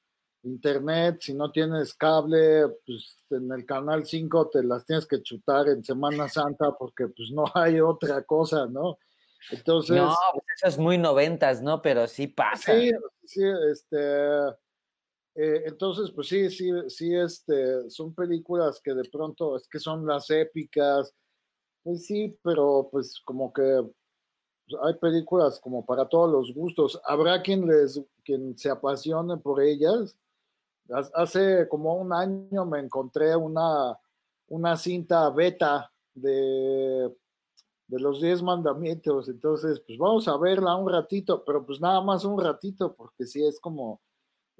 [0.42, 5.68] internet, si no tienes cable, pues en el canal 5 te las tienes que chutar
[5.68, 8.98] en Semana Santa porque pues no hay otra cosa, ¿no?
[9.50, 9.96] Entonces.
[9.96, 11.80] No, pues eso es muy noventas, ¿no?
[11.82, 12.72] Pero sí pasa.
[12.72, 12.90] Sí,
[13.24, 13.96] sí, este.
[15.40, 20.04] Eh, entonces, pues sí, sí, sí, este, son películas que de pronto es que son
[20.04, 21.14] las épicas,
[21.84, 23.62] pues sí, pero pues como que
[24.82, 27.00] hay películas como para todos los gustos.
[27.04, 30.16] Habrá quien les, quien se apasione por ellas.
[31.14, 33.96] Hace como un año me encontré una,
[34.48, 37.14] una cinta beta de
[37.88, 39.28] de los diez mandamientos.
[39.28, 43.44] Entonces, pues vamos a verla un ratito, pero pues nada más un ratito, porque sí
[43.44, 44.00] es como.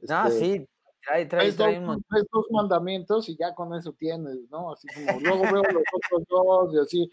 [0.09, 0.67] Ah, sí,
[1.05, 1.99] trae, trae, trae dos,
[2.31, 4.73] dos, mandamientos y ya con eso tienes, ¿no?
[4.73, 7.11] Así como luego veo los otros dos y así,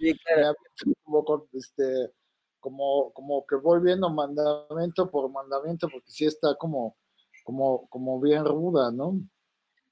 [1.03, 2.11] como, este,
[2.59, 6.95] como, como que voy viendo mandamiento por mandamiento, porque sí está como,
[7.43, 9.19] como, como bien ruda, ¿no?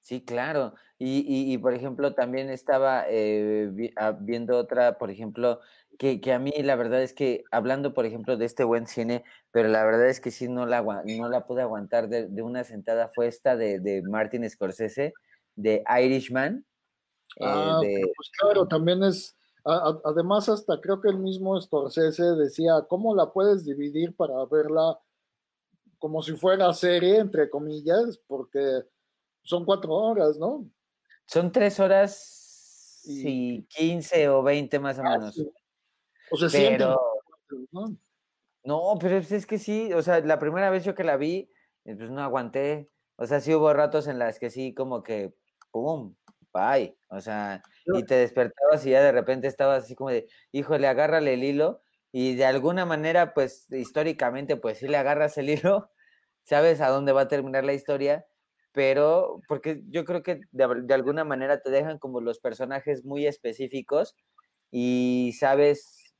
[0.01, 0.73] Sí, claro.
[1.05, 5.59] Y, y, por ejemplo, también estaba eh, ah, viendo otra, por ejemplo,
[5.99, 9.25] que, que, a mí la verdad es que, hablando, por ejemplo, de este buen cine,
[9.51, 12.63] pero la verdad es que sí no la, no la pude aguantar de, de una
[12.63, 15.13] sentada, fue esta de, de Martin Scorsese,
[15.57, 16.65] de Irishman.
[17.35, 19.35] Eh, ah, pues claro, también es,
[19.65, 24.97] además hasta creo que el mismo Scorsese decía, ¿cómo la puedes dividir para verla
[25.99, 28.21] como si fuera serie, entre comillas?
[28.25, 28.85] Porque
[29.41, 30.65] son cuatro horas, ¿no?
[31.25, 35.41] Son tres horas y quince o veinte más o menos.
[36.31, 36.99] O sea, pero...
[37.71, 37.97] ¿no?
[38.63, 41.49] no, pero es que sí, o sea, la primera vez yo que la vi,
[41.85, 42.89] eh, pues no aguanté.
[43.15, 45.33] O sea, sí hubo ratos en las que sí, como que,
[45.71, 46.15] ¡pum!
[46.53, 46.97] Bye.
[47.09, 51.33] O sea, y te despertabas y ya de repente estabas así como de, híjole, agárrale
[51.33, 51.81] el hilo.
[52.11, 55.91] Y de alguna manera, pues históricamente, pues sí le agarras el hilo,
[56.43, 58.25] sabes a dónde va a terminar la historia,
[58.73, 64.15] pero porque yo creo que de, alguna manera te dejan como los personajes muy específicos
[64.71, 66.15] y sabes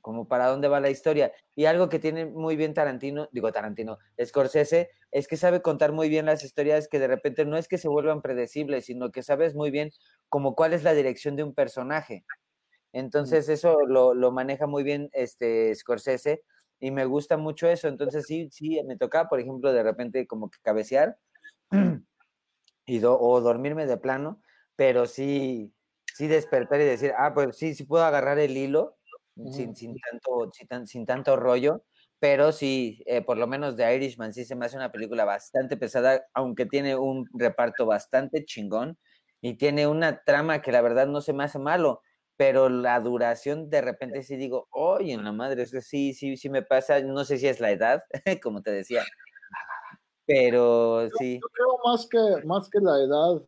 [0.00, 1.32] como para dónde va la historia.
[1.54, 6.08] Y algo que tiene muy bien Tarantino, digo Tarantino, Scorsese, es que sabe contar muy
[6.08, 9.54] bien las historias que de repente no es que se vuelvan predecibles, sino que sabes
[9.54, 9.90] muy bien
[10.30, 12.24] como cuál es la dirección de un personaje.
[12.92, 16.42] Entonces eso lo, lo maneja muy bien este Scorsese
[16.80, 17.86] y me gusta mucho eso.
[17.88, 21.18] Entonces sí, sí, me toca, por ejemplo, de repente como que cabecear
[22.86, 24.42] y o dormirme de plano,
[24.76, 25.74] pero sí,
[26.14, 28.96] sí despertar y decir, ah, pues sí, sí puedo agarrar el hilo
[29.52, 31.84] sin, sin, tanto, sin, sin, tanto rollo,
[32.18, 35.76] pero sí, eh, por lo menos de Irishman sí se me hace una película bastante
[35.76, 38.98] pesada, aunque tiene un reparto bastante chingón
[39.40, 42.02] y tiene una trama que la verdad no se me hace malo,
[42.36, 46.36] pero la duración de repente sí digo, oye, en la madre, es que sí, sí,
[46.36, 48.02] sí me pasa, no sé si es la edad,
[48.42, 49.04] como te decía,
[50.28, 51.40] pero sí.
[51.40, 53.42] Yo creo más que, más que la edad,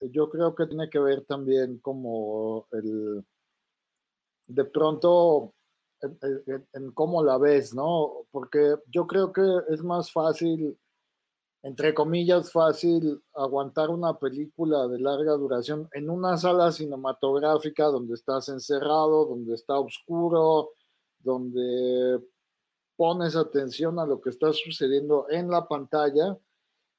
[0.00, 3.22] yo creo que tiene que ver también como el,
[4.46, 5.52] de pronto,
[6.72, 8.24] en, cómo la ves, ¿no?
[8.30, 10.78] Porque yo creo que es más fácil
[11.62, 18.48] entre comillas, fácil aguantar una película de larga duración en una sala cinematográfica donde estás
[18.48, 20.70] encerrado, donde está oscuro,
[21.18, 22.20] donde
[22.98, 26.36] pones atención a lo que está sucediendo en la pantalla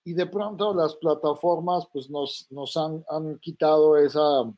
[0.06, 4.50] y de pronto las plataformas pues nos, nos han, han quitado esa,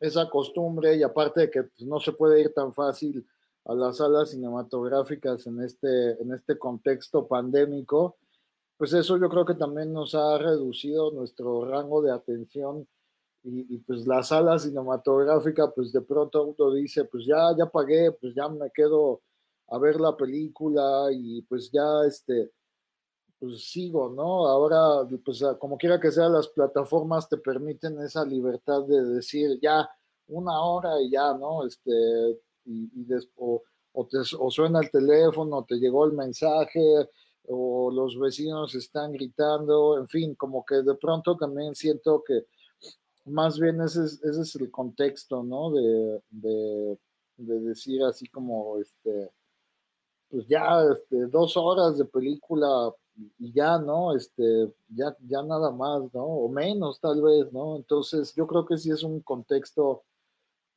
[0.00, 3.26] esa costumbre y aparte de que pues, no se puede ir tan fácil
[3.66, 8.16] a las salas cinematográficas en este, en este contexto pandémico,
[8.78, 12.88] pues eso yo creo que también nos ha reducido nuestro rango de atención
[13.42, 18.34] y, pues la sala cinematográfica, pues de pronto uno dice, pues ya, ya pagué, pues
[18.34, 19.20] ya me quedo
[19.68, 22.52] a ver la película y pues ya este,
[23.38, 24.46] pues sigo, ¿no?
[24.46, 29.88] Ahora, pues como quiera que sea, las plataformas te permiten esa libertad de decir ya
[30.28, 31.66] una hora y ya, ¿no?
[31.66, 31.90] Este,
[32.64, 33.62] y, y o,
[34.10, 36.80] te, suena el teléfono, te llegó el mensaje,
[37.46, 42.46] o los vecinos están gritando, en fin, como que de pronto también siento que
[43.26, 45.70] más bien ese es, ese es el contexto, ¿no?
[45.70, 46.98] De, de,
[47.36, 49.30] decir así como, este,
[50.34, 52.92] pues ya, este, dos horas de película
[53.38, 54.16] y ya, ¿no?
[54.16, 56.24] Este, ya, ya nada más, ¿no?
[56.24, 57.76] O menos tal vez, ¿no?
[57.76, 60.02] Entonces yo creo que sí es un contexto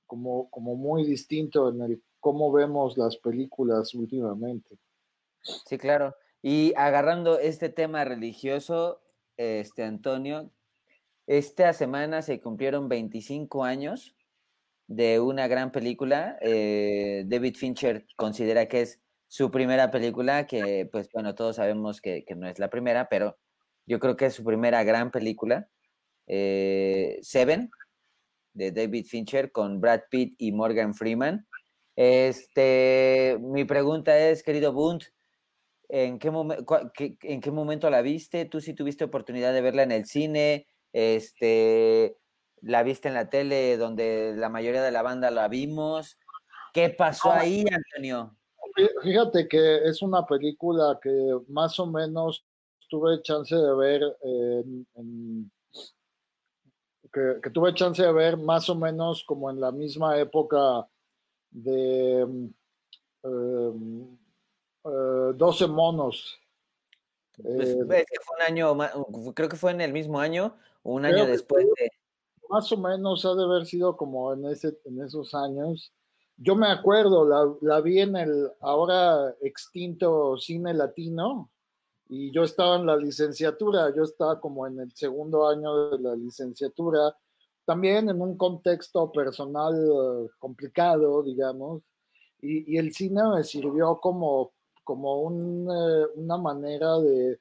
[0.06, 4.78] como, como muy distinto en el cómo vemos las películas últimamente.
[5.42, 6.16] Sí, claro.
[6.44, 9.02] Y agarrando este tema religioso,
[9.38, 10.52] este Antonio,
[11.26, 14.16] esta semana se cumplieron 25 años
[14.86, 16.38] de una gran película.
[16.42, 22.26] Eh, David Fincher considera que es su primera película, que pues bueno, todos sabemos que,
[22.36, 23.38] no es la primera, pero
[23.86, 25.70] yo creo que es su primera gran película.
[26.28, 27.70] Eh, Seven,
[28.54, 31.48] de David Fincher, con Brad Pitt y Morgan Freeman.
[31.96, 35.04] Este, mi pregunta es, querido Bunt,
[35.90, 36.32] ¿En qué,
[37.22, 38.46] ¿En qué momento la viste?
[38.46, 40.68] ¿Tú sí tuviste oportunidad de verla en el cine?
[40.92, 42.18] Este,
[42.62, 46.20] ¿La viste en la tele donde la mayoría de la banda la vimos?
[46.74, 48.37] ¿Qué pasó ah, ahí, Antonio?
[49.02, 52.46] Fíjate que es una película que más o menos
[52.90, 54.02] tuve chance de ver
[57.12, 60.88] que, tuve chance de ver más o menos como en la misma época
[61.50, 62.22] de
[63.24, 64.18] em,
[64.84, 66.40] 12 eh, monos.
[67.42, 71.66] Pues, eh, fue un año, creo que fue en el mismo año, un año después
[71.78, 71.90] de...
[72.50, 75.92] Más o menos ha de haber sido como en, ese, en esos años.
[76.38, 81.50] Yo me acuerdo, la, la vi en el ahora extinto cine latino
[82.10, 86.16] y yo estaba en la licenciatura, yo estaba como en el segundo año de la
[86.16, 87.16] licenciatura,
[87.66, 91.82] también en un contexto personal eh, complicado, digamos,
[92.40, 94.54] y, y, el cine me sirvió como
[94.88, 97.38] como eh, una manera de,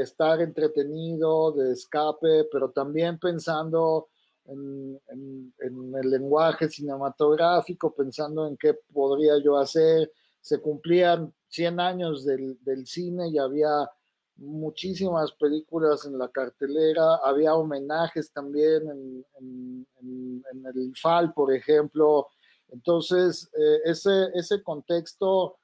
[0.00, 4.08] estar entretenido, de escape, pero también pensando
[4.50, 5.52] en,
[6.02, 10.10] el lenguaje cinematográfico, pensando en qué podría yo hacer.
[10.40, 13.88] Se cumplían 100 años del, cine y había
[14.36, 18.88] muchísimas películas en la cartelera, había homenajes también
[19.38, 19.86] en,
[20.74, 22.28] el FAL, por ejemplo.
[22.68, 25.56] Entonces, eh, ese, ese contexto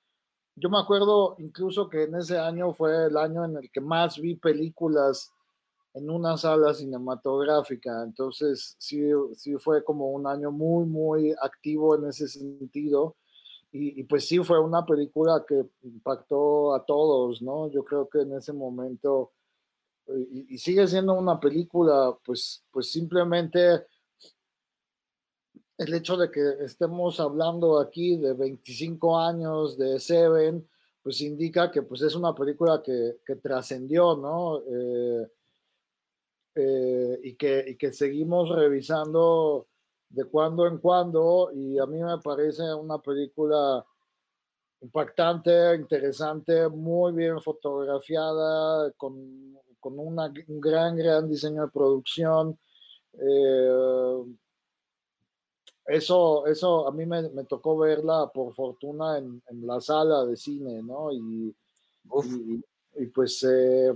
[0.59, 4.19] yo me acuerdo incluso que en ese año fue el año en el que más
[4.19, 5.31] vi películas
[5.97, 9.01] en una sala cinematográfica, entonces sí,
[9.35, 13.17] sí fue como un año muy, muy activo en ese sentido.
[13.73, 17.71] Y, pues sí, fue una película que impactó a todos, ¿no?
[17.71, 19.33] Yo creo que en ese momento,
[20.09, 23.85] y, y sigue siendo una película, pues, pues simplemente
[25.79, 30.67] el hecho de que estemos hablando aquí de 25 años de Seven,
[31.03, 34.59] pues indica que pues es una película que, trascendió, ¿no?
[34.59, 35.31] Eh,
[36.57, 39.69] eh, y, que, que seguimos revisando
[40.09, 43.85] de cuando en cuando y a mí me parece una película
[44.81, 49.15] impactante, interesante, muy bien fotografiada, con,
[49.83, 52.59] un gran, gran diseño de producción.
[53.13, 54.25] Eh,
[55.87, 61.13] eso, eso a mí me, tocó verla por fortuna en, la sala de cine, ¿no?
[61.13, 61.55] Y,
[62.97, 63.95] y, pues eh,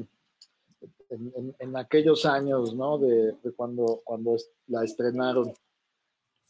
[1.11, 2.99] en, aquellos años, ¿no?
[2.99, 5.55] De, cuando, cuando la estrenaron.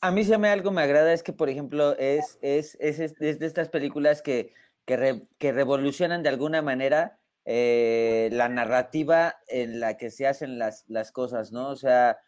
[0.03, 3.47] A mí si me algo me agrada es que, por ejemplo, es, es, es, de
[3.47, 4.55] estas películas que,
[4.87, 11.13] que, revolucionan de alguna manera eh, la narrativa en la que se hacen las, las
[11.13, 11.69] cosas, ¿no?
[11.69, 12.19] O sea,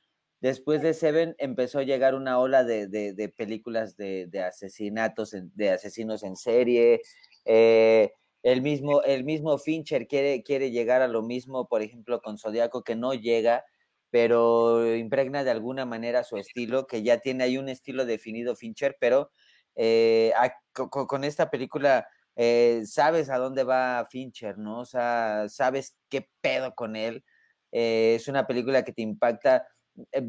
[0.42, 6.34] Después de Seven empezó a llegar una ola de, películas de, asesinatos, de asesinos en
[6.34, 7.00] serie.
[7.44, 8.12] Eh,
[8.42, 12.82] el mismo, el mismo Fincher quiere, quiere llegar a lo mismo, por ejemplo, con Zodiaco,
[12.82, 13.64] que no llega,
[14.10, 18.96] pero impregna de alguna manera su estilo, que ya tiene ahí un estilo definido Fincher,
[19.00, 19.30] pero
[19.74, 20.32] eh,
[20.72, 24.80] con, esta película eh, sabes a dónde va Fincher, ¿no?
[24.80, 27.24] O sea, sabes qué pedo con él.
[27.72, 29.66] Eh, es una película que te impacta.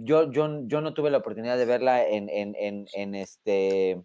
[0.01, 2.55] Yo, yo, yo no tuve la oportunidad de verla en, en,
[2.93, 4.01] en, este,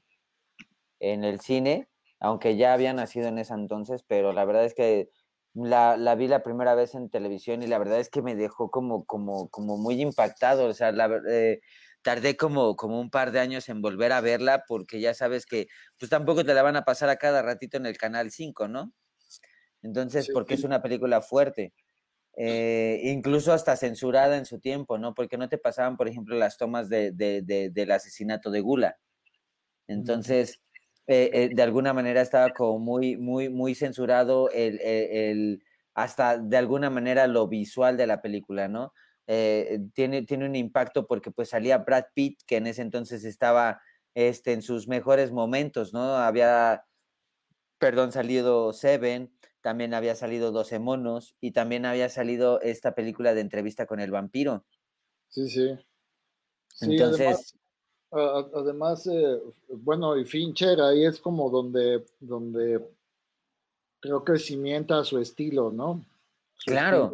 [1.00, 1.88] en el cine,
[2.20, 5.10] aunque ya había nacido en ese entonces, pero la verdad es que
[5.54, 8.70] la, la, vi la primera vez en televisión y la verdad es que me dejó
[8.70, 10.66] como, como, como muy impactado.
[10.66, 11.60] O sea, la, eh,
[12.02, 15.68] tardé como, como un par de años en volver a verla porque ya sabes que
[15.98, 18.92] pues tampoco te la van a pasar a cada ratito en el canal 5, ¿no?
[19.82, 21.72] Entonces, porque es una película fuerte.
[22.36, 25.14] Eh, incluso hasta censurada en su tiempo, ¿no?
[25.14, 28.98] Porque no te pasaban, por ejemplo, las tomas de, de, de, del asesinato de Gula.
[29.88, 30.60] Entonces,
[31.10, 36.58] eh, eh, de alguna manera estaba como muy, muy, muy censurado el, el, hasta de
[36.58, 38.92] alguna manera lo visual de la película, ¿no?
[39.26, 43.80] Eh, tiene, tiene un impacto porque pues salía Brad Pitt, que en ese entonces estaba
[44.14, 46.16] este, en sus mejores momentos, ¿no?
[46.16, 46.84] Había,
[47.78, 49.32] perdón, salido Seven,
[49.62, 54.10] también había salido 12 monos y también había salido esta película de entrevista con el
[54.10, 54.66] vampiro.
[55.28, 55.74] Sí, sí.
[56.82, 57.58] Entonces, además,
[58.12, 62.80] eh, bueno, y Fincher ahí es como donde, donde
[64.00, 66.04] creo que cimienta su estilo, ¿no?
[66.64, 67.12] claro.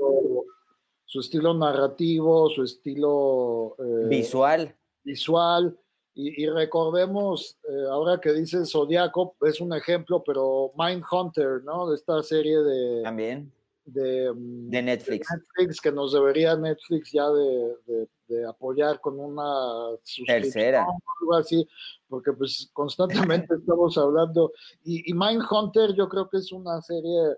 [1.04, 4.74] su estilo narrativo, su estilo eh, visual.
[5.02, 5.76] Visual.
[6.16, 11.90] Y, recordemos, eh, ahora que dice Zodiaco, es un ejemplo, pero Mindhunter, ¿no?
[11.90, 13.02] De esta serie de.
[13.02, 13.52] También.
[13.84, 15.26] De, mm, de, Netflix.
[15.28, 15.80] Netflix.
[15.80, 18.08] que nos debería Netflix ya de, de
[18.48, 19.96] apoyar con una
[20.26, 20.86] tercera.
[21.20, 21.66] algo así,
[22.08, 24.52] porque pues constantemente estamos hablando.
[24.84, 27.36] Y, y Mindhunter yo creo que es una serie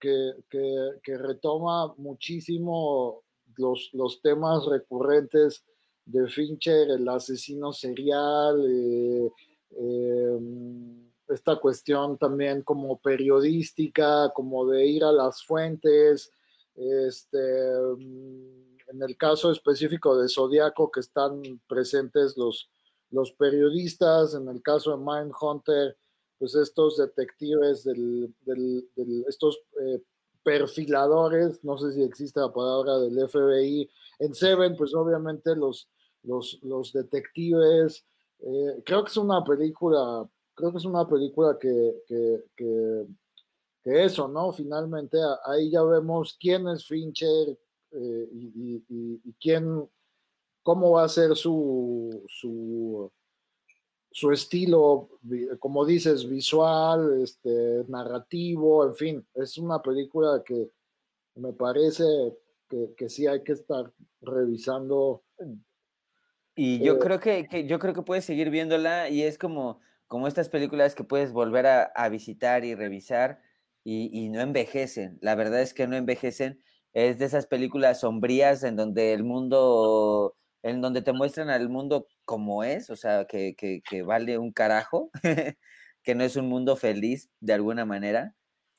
[0.00, 3.22] que, que, que retoma muchísimo
[3.56, 5.64] los, los, temas recurrentes
[6.04, 9.32] de Fincher, el asesino serial, eh,
[9.70, 10.38] eh,
[11.28, 16.30] esta cuestión también como periodística, como de ir a las fuentes,
[16.74, 17.38] este
[18.88, 22.70] en el caso específico de Zodíaco, que están presentes los,
[23.10, 25.96] los periodistas, en el caso de Mindhunter,
[26.38, 28.34] pues estos detectives, del,
[29.26, 30.02] estos eh,
[30.42, 35.88] perfiladores, no sé si existe la palabra del FBI, en Seven, pues obviamente los,
[36.22, 38.04] los, los detectives,
[38.40, 43.06] eh, creo que es una película, creo que es una película que, que,
[43.82, 44.52] que eso, ¿no?
[44.52, 47.58] Finalmente ahí ya vemos quién es Fincher,
[47.92, 49.88] eh, y, quién,
[50.62, 53.10] cómo va a ser su, su,
[54.10, 55.08] su, estilo,
[55.58, 60.70] como dices, visual, este, narrativo, en fin, es una película que
[61.36, 62.04] me parece
[62.68, 65.22] que, que sí hay que estar revisando.
[66.54, 69.80] Y yo eh, creo que, que, yo creo que puedes seguir viéndola y es como,
[70.08, 73.40] como estas películas que puedes volver a, a visitar y revisar
[73.84, 75.18] y, y, no envejecen.
[75.20, 76.60] La verdad es que no envejecen
[76.96, 82.08] es de esas películas sombrías en donde el mundo, en donde te muestran al mundo
[82.24, 85.10] como es, o sea, que, que, vale un carajo,
[86.02, 88.34] que no es un mundo feliz de alguna manera.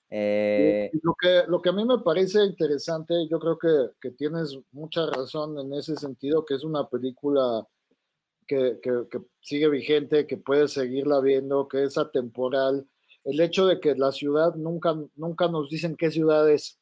[0.09, 0.89] Eh...
[1.03, 5.05] Lo, que, lo que a mí me parece interesante, yo creo que, que tienes mucha
[5.05, 7.67] razón en ese sentido, que es una película
[8.47, 12.87] que, que, que, sigue vigente, que puedes seguirla viendo, que es atemporal.
[13.23, 16.79] El hecho de que la ciudad nunca, nunca nos dicen qué ciudad es.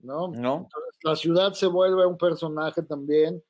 [0.00, 0.28] ¿No?
[0.28, 0.68] No.
[1.02, 3.42] la ciudad se vuelve un personaje también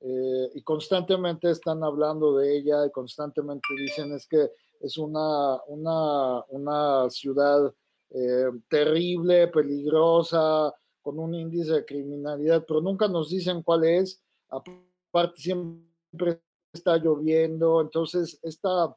[0.00, 4.50] eh, y constantemente están hablando de ella y constantemente dicen es que
[4.80, 7.72] es una, una, una ciudad
[8.10, 14.22] eh, terrible, peligrosa, con un índice de criminalidad, pero nunca nos dicen cuál es.
[14.48, 16.40] Aparte, siempre
[16.72, 18.94] está lloviendo, entonces esta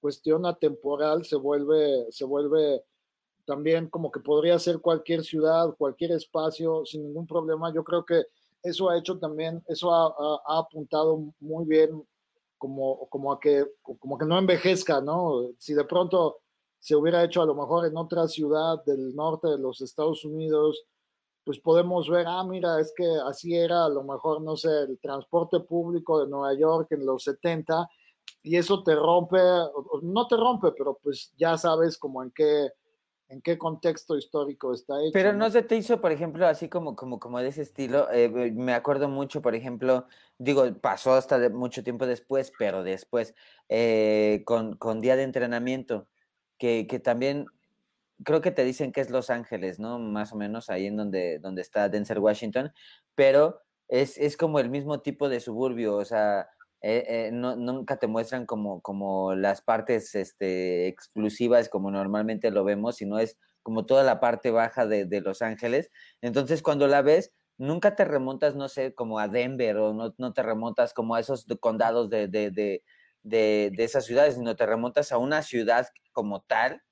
[0.00, 2.82] cuestión atemporal se vuelve, se vuelve
[3.50, 7.74] también como que podría ser cualquier ciudad, cualquier espacio sin ningún problema.
[7.74, 8.22] Yo creo que
[8.62, 12.00] eso ha hecho también, eso ha, apuntado muy bien
[12.58, 15.48] como, como, a que, como que no envejezca, ¿no?
[15.58, 16.38] Si de pronto
[16.78, 20.84] se hubiera hecho a lo mejor en otra ciudad del norte de los Estados Unidos,
[21.42, 25.00] pues podemos ver, ah, mira, es que así era a lo mejor, no sé, el
[25.00, 27.90] transporte público de Nueva York en los 70,
[28.44, 29.40] y eso te rompe,
[30.02, 32.70] no te rompe, pero pues ya sabes como en qué,
[33.30, 35.12] en qué contexto histórico está hecho.
[35.12, 38.10] Pero no, se te hizo, por ejemplo, así como, como, como de ese estilo.
[38.12, 40.06] Eh, me acuerdo mucho, por ejemplo,
[40.38, 43.34] digo, pasó hasta de mucho tiempo después, pero después,
[43.68, 46.08] eh, con, con, día de entrenamiento,
[46.58, 47.46] que, que, también
[48.24, 50.00] creo que te dicen que es Los Ángeles, ¿no?
[50.00, 52.72] Más o menos ahí en donde, donde está Denzel Washington,
[53.14, 56.48] pero es, es como el mismo tipo de suburbio, o sea,
[56.82, 62.64] eh, eh, no, nunca te muestran como, como las partes este, exclusivas como normalmente lo
[62.64, 65.90] vemos, sino es como toda la parte baja de, de, Los Ángeles.
[66.22, 70.32] Entonces, cuando la ves, nunca te remontas, no sé, como a Denver o no, no
[70.32, 72.82] te remontas como a esos condados de, de, de,
[73.22, 76.82] de, esas ciudades, sino te remontas a una ciudad como tal,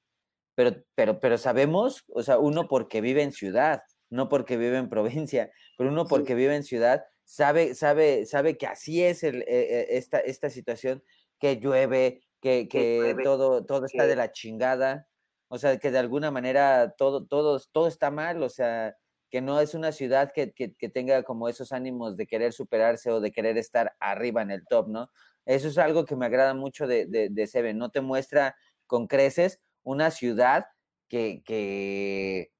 [0.55, 4.91] pero, pero, pero sabemos, o sea, uno porque vive en ciudad, no porque vive en
[4.91, 9.87] provincia, pero uno porque vive en ciudad, sabe, sabe, sabe que así es el, eh,
[9.91, 11.05] esta, esta situación,
[11.39, 15.09] que llueve, que, que todo, todo está de la chingada,
[15.49, 18.97] o sea, que de alguna manera todo, todo, todo está mal, o sea,
[19.31, 23.11] que no es una ciudad que, que, que, tenga como esos ánimos de querer superarse
[23.11, 25.11] o de querer estar arriba en el top, ¿no?
[25.45, 28.57] Eso es algo que me agrada mucho de, de, de Seven, no te muestra
[28.87, 30.67] con creces una ciudad
[31.09, 32.53] que, que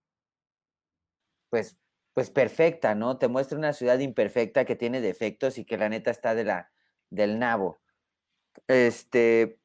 [1.49, 1.79] pues,
[2.19, 3.17] pues perfecta, ¿no?
[3.17, 6.73] Te muestra una ciudad imperfecta que tiene defectos y que la neta está de la,
[7.11, 7.79] del nabo.
[8.67, 9.61] Este,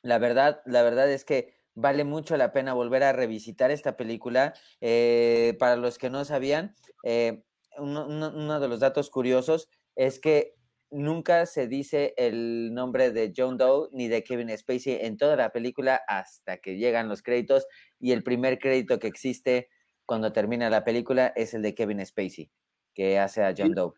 [0.00, 4.54] la verdad, la verdad es que vale mucho la pena volver a revisitar esta película.
[4.80, 7.44] Eh, para los que no sabían, eh,
[7.76, 10.54] uno, uno, de los datos curiosos es que
[10.90, 15.52] nunca se dice el nombre de John Doe ni de Kevin Spacey en toda la
[15.52, 17.66] película hasta que llegan los créditos
[18.00, 19.68] y el primer crédito que existe
[20.06, 22.50] cuando termina la película es el de Kevin Spacey,
[22.94, 23.92] que hace a John Doe.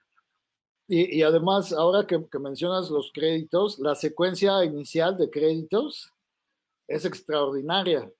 [0.88, 6.12] Y, y además, ahora que, que, mencionas los créditos, la secuencia inicial de créditos
[6.86, 8.10] es extraordinaria.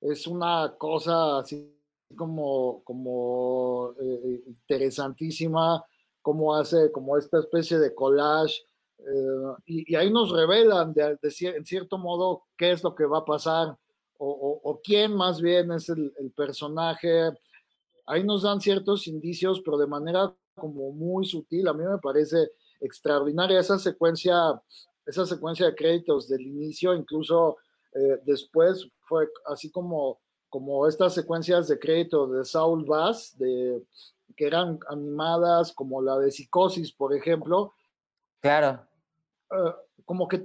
[0.00, 1.72] Es una cosa así
[2.16, 5.84] como, como eh, interesantísima,
[6.20, 8.62] como hace como esta especie de collage.
[8.98, 13.04] Eh, y, y, ahí nos revelan de, de, en cierto modo qué es lo que
[13.04, 13.78] va a pasar
[14.18, 17.30] o, o, o quién más bien es el, el, personaje.
[18.06, 21.68] Ahí nos dan ciertos indicios, pero de manera como muy sutil.
[21.68, 22.50] A mí me parece
[22.80, 24.60] extraordinaria esa secuencia,
[25.06, 27.56] esa secuencia de créditos del inicio, incluso
[27.92, 33.82] eh, después fue así como, como estas secuencias de crédito de Saul Bass, de,
[34.36, 37.72] que eran animadas, como la de Psicosis, por ejemplo.
[38.40, 38.86] Claro.
[39.50, 39.72] Uh,
[40.04, 40.44] como que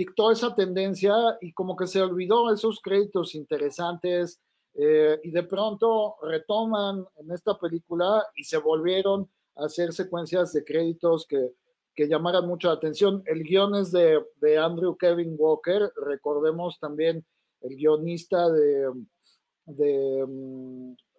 [0.00, 4.40] dictó esa tendencia y como que se olvidó esos créditos interesantes
[4.74, 10.64] eh, y de pronto retoman en esta película y se volvieron a hacer secuencias de
[10.64, 11.50] créditos que,
[11.94, 13.22] que llamaran mucho la atención.
[13.26, 17.22] El guion es de, de, Andrew Kevin Walker, recordemos también
[17.60, 18.90] el guionista de,
[19.66, 20.24] de,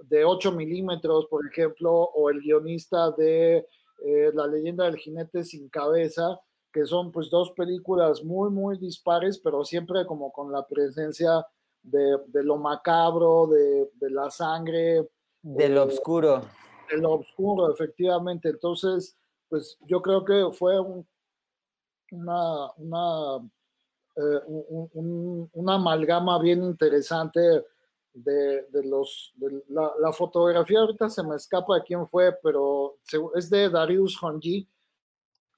[0.10, 3.68] de 8 milímetros, por ejemplo, o el guionista de
[4.04, 6.40] eh, La leyenda del jinete sin cabeza,
[6.72, 11.46] que son pues dos películas muy, muy dispares, pero siempre como con la presencia
[11.84, 15.10] de, de lo macabro, de, de, la sangre.
[15.42, 16.46] De lo eh, oscuro.
[16.90, 18.50] De lo oscuro, efectivamente.
[18.50, 19.18] Entonces,
[19.50, 21.06] pues yo creo que fue un,
[22.12, 23.38] una, una,
[24.16, 27.40] eh, un, un, una, amalgama bien interesante
[28.14, 32.98] de, de los de la, la, fotografía ahorita se me escapa de quién fue pero
[33.36, 34.68] es de Darius Honji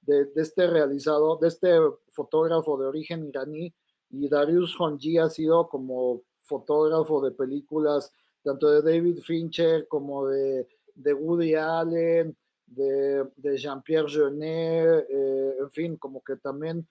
[0.06, 1.78] de, este realizador de este
[2.10, 3.74] fotógrafo de origen iraní
[4.10, 10.68] y Darius Honji ha sido como fotógrafo de películas tanto de David Fincher como de,
[10.94, 12.36] de Woody Allen
[12.66, 16.86] de, de Jean-Pierre Jeunet, eh, en fin, como que también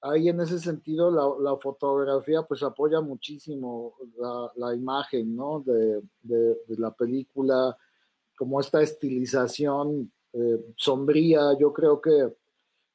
[0.00, 3.94] ahí en ese sentido la, fotografía pues apoya muchísimo
[4.56, 5.60] la, imagen, ¿no?
[5.60, 7.76] De, de, de, la película,
[8.36, 12.34] como esta estilización eh, sombría, yo creo que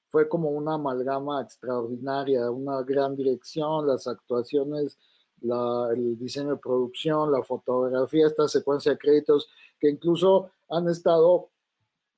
[0.09, 4.97] fue como una amalgama extraordinaria, una gran dirección, las actuaciones,
[5.41, 9.49] la, el diseño de producción, la fotografía, esta secuencia de créditos
[9.79, 11.49] que incluso han estado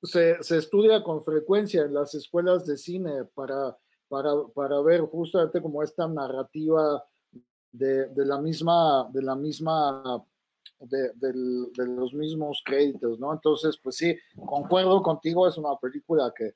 [0.02, 3.76] se, se, estudia con frecuencia en las escuelas de cine para,
[4.08, 7.04] para, para ver justamente como esta narrativa
[7.70, 10.24] de, de, la misma, de la misma,
[10.80, 11.32] de, de,
[11.76, 13.32] de, los mismos créditos, ¿no?
[13.32, 16.52] Entonces, pues sí, concuerdo contigo, es una película que,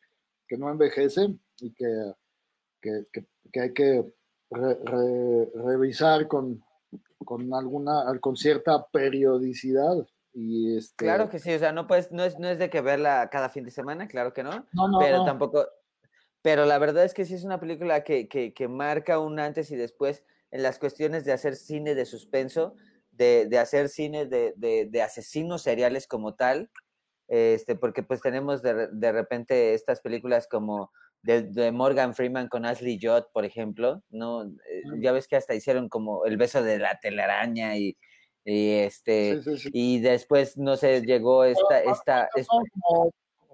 [0.46, 2.12] que no envejece y que,
[2.80, 4.04] que, que, que hay que
[4.50, 6.62] re, re, revisar con,
[7.24, 10.06] con alguna, con cierta periodicidad.
[10.32, 11.04] Y este...
[11.04, 13.48] Claro que sí, o sea, no, puedes, no, es, no es de que verla cada
[13.48, 15.24] fin de semana, claro que no, no, no pero no.
[15.24, 15.66] tampoco,
[16.42, 19.70] pero la verdad es que sí es una película que, que, que, marca un antes
[19.70, 22.76] y después en las cuestiones de hacer cine de suspenso,
[23.12, 26.70] de, de hacer cine de, de, de, asesinos seriales como tal,
[27.28, 32.98] este, porque pues tenemos de, de repente estas películas como de, Morgan Freeman con Ashley
[33.00, 34.50] Judd, por ejemplo, ¿no?
[35.00, 37.96] Ya ves que hasta hicieron como el beso de la telaraña y
[38.44, 39.40] Y este,
[39.72, 42.28] y después, no sé, llegó esta, esta,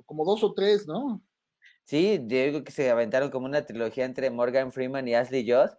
[0.05, 1.23] como, dos o tres, ¿no?
[1.85, 5.71] Sí, digo que se aventaron como una trilogía entre Morgan Freeman y Ashley Judd,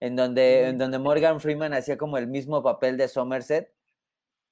[0.00, 3.70] en donde, en donde Morgan Freeman hacía como el mismo papel de Somerset,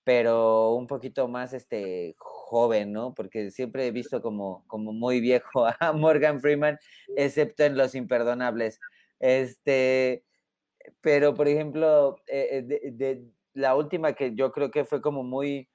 [0.05, 2.14] pero un poquito más este
[2.51, 3.14] joven, ¿no?
[3.14, 6.78] Porque siempre he visto como, como muy viejo a Morgan Freeman,
[7.16, 8.80] excepto en Los Imperdonables.
[9.20, 10.24] Este,
[11.01, 13.24] pero por ejemplo, eh, eh, de,
[13.55, 15.68] la última que yo creo que fue como muy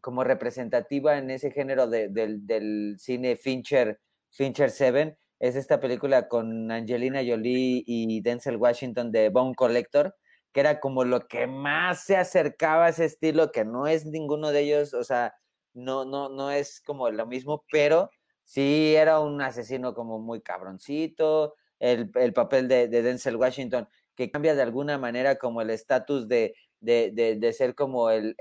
[0.00, 4.00] como representativa en ese género del cine Fincher,
[4.30, 10.16] Fincher Seven, es esta película con Angelina Jolie y Denzel Washington de Bone Collector,
[10.52, 14.50] que era como lo que más se acercaba a ese estilo, que no es ninguno
[14.50, 15.34] de ellos, o sea,
[15.74, 18.10] no, no, no es como lo mismo, pero
[18.44, 24.62] sí era un asesino como muy cabroncito, el, papel de, Denzel Washington, que cambia de
[24.62, 28.36] alguna manera como el estatus de, de, ser como el,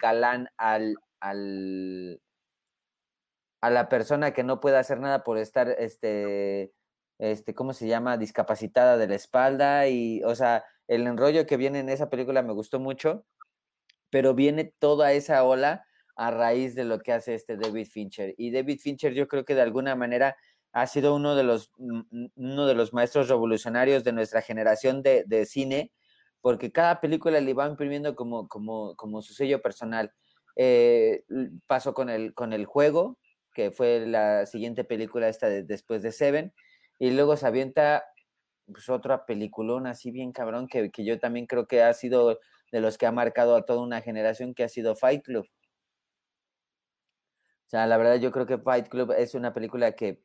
[0.00, 2.20] galán al, al,
[3.60, 6.72] a la persona que no puede hacer nada por estar, este,
[7.18, 8.18] este, ¿cómo se llama?
[8.18, 12.52] Discapacitada de la espalda y, o sea, el enrollo que viene en esa película me
[12.52, 13.24] gustó mucho,
[14.10, 15.86] pero viene toda esa ola
[16.16, 18.34] a raíz de lo que hace este David Fincher.
[18.38, 20.36] Y David Fincher yo creo que de alguna manera
[20.72, 25.02] ha sido uno de los, mm, mm, uno de los maestros revolucionarios de nuestra generación
[25.02, 25.92] de, de cine,
[26.40, 30.12] porque cada película le va imprimiendo como, como, como su sello personal.
[30.56, 31.24] Eh,
[31.66, 33.18] pasó con el, con el juego,
[33.54, 36.52] que fue la siguiente película esta después de Seven,
[36.98, 38.04] y luego se avienta
[38.66, 42.38] pues, otra peliculona así bien cabrón, que, que yo también creo que ha sido
[42.72, 45.46] de los que ha marcado a toda una generación, que ha sido Fight Club.
[47.66, 50.22] O sea, la verdad yo creo que Fight Club es una película que,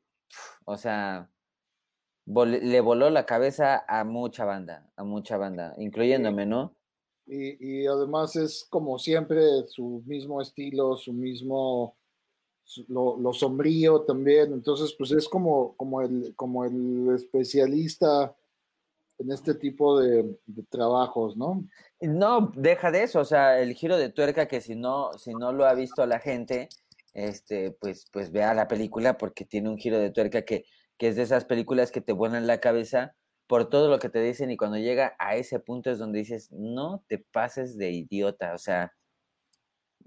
[0.65, 1.31] o sea,
[2.25, 6.75] le voló la cabeza a mucha banda, a mucha banda, incluyéndome, ¿no?
[7.25, 11.95] Y, además es como siempre su mismo estilo, su mismo,
[12.87, 18.35] lo, sombrío también, entonces pues es como, como, el, como el especialista
[19.17, 21.63] en este tipo de, de, trabajos, ¿no?
[22.01, 25.53] No, deja de eso, o sea, el giro de tuerca que si no, si no
[25.53, 26.69] lo ha visto la gente,
[27.13, 30.65] este, pues, pues vea la película porque tiene un giro de tuerca que,
[30.97, 33.15] que es de esas películas que te vuelan la cabeza
[33.47, 36.51] por todo lo que te dicen y cuando llega a ese punto es donde dices,
[36.51, 38.93] no te pases de idiota, o sea,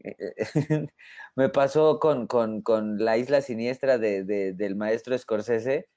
[0.03, 0.35] eh, eh,
[1.37, 4.25] me pasó con, con, con, La Isla Siniestra de,
[4.55, 5.89] del maestro Scorsese.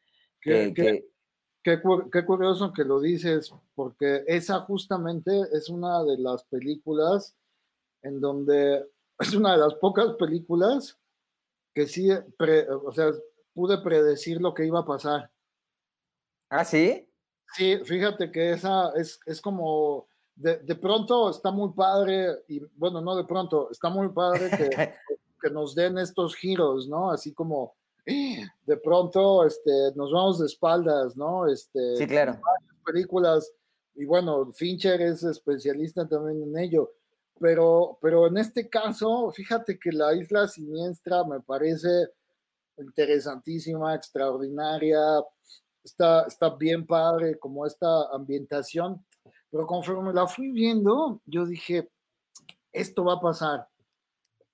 [0.42, 1.06] Qué, que,
[1.64, 1.82] qué,
[2.12, 7.36] qué, curioso que lo dices, porque esa justamente es una de las películas
[8.04, 8.86] en donde
[9.20, 10.98] es una de las pocas películas
[11.74, 13.12] que sí, o sea,
[13.54, 15.32] pude predecir lo que iba a pasar.
[16.50, 17.08] ¿Ah, sí?
[17.56, 23.02] Sí, fíjate que esa es, es como, de, de, pronto está muy padre, y bueno,
[23.02, 24.94] no de pronto, está muy padre que,
[25.42, 27.12] que nos den estos giros, ¿no?
[27.12, 31.48] Así como, de pronto, este, nos vamos de espaldas, ¿no?
[31.48, 32.40] Este, sí, claro.
[32.86, 33.52] Películas,
[33.96, 36.97] y bueno, Fincher es especialista también en ello
[37.40, 42.10] pero, pero en este caso, fíjate que la isla siniestra me parece
[42.78, 45.00] interesantísima, extraordinaria,
[45.84, 49.04] está, está bien padre como esta ambientación,
[49.50, 51.90] pero conforme la fui viendo, yo dije,
[52.72, 53.68] esto va a pasar.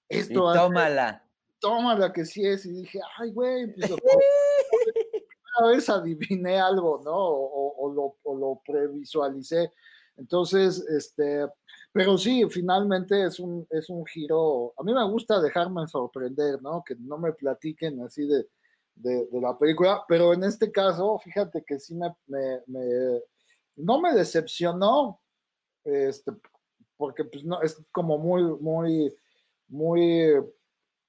[0.07, 1.23] Esto va tómala.
[1.59, 2.65] tómala que sí es.
[2.65, 3.91] Y dije, ay, güey, pues
[5.59, 7.15] una vez adiviné algo, ¿no?
[7.15, 9.71] O, lo, o lo previsualicé.
[10.15, 11.47] Entonces, este,
[11.93, 14.73] pero sí, finalmente es un, es un giro.
[14.77, 16.83] A mí me gusta dejarme sorprender, ¿no?
[16.83, 18.47] Que no me platiquen así de,
[18.95, 23.21] de, la película, pero en este caso, fíjate que sí me, me,
[23.75, 25.21] no me decepcionó,
[25.83, 26.31] este,
[26.97, 29.15] porque pues no, es como muy, muy,
[29.67, 30.33] muy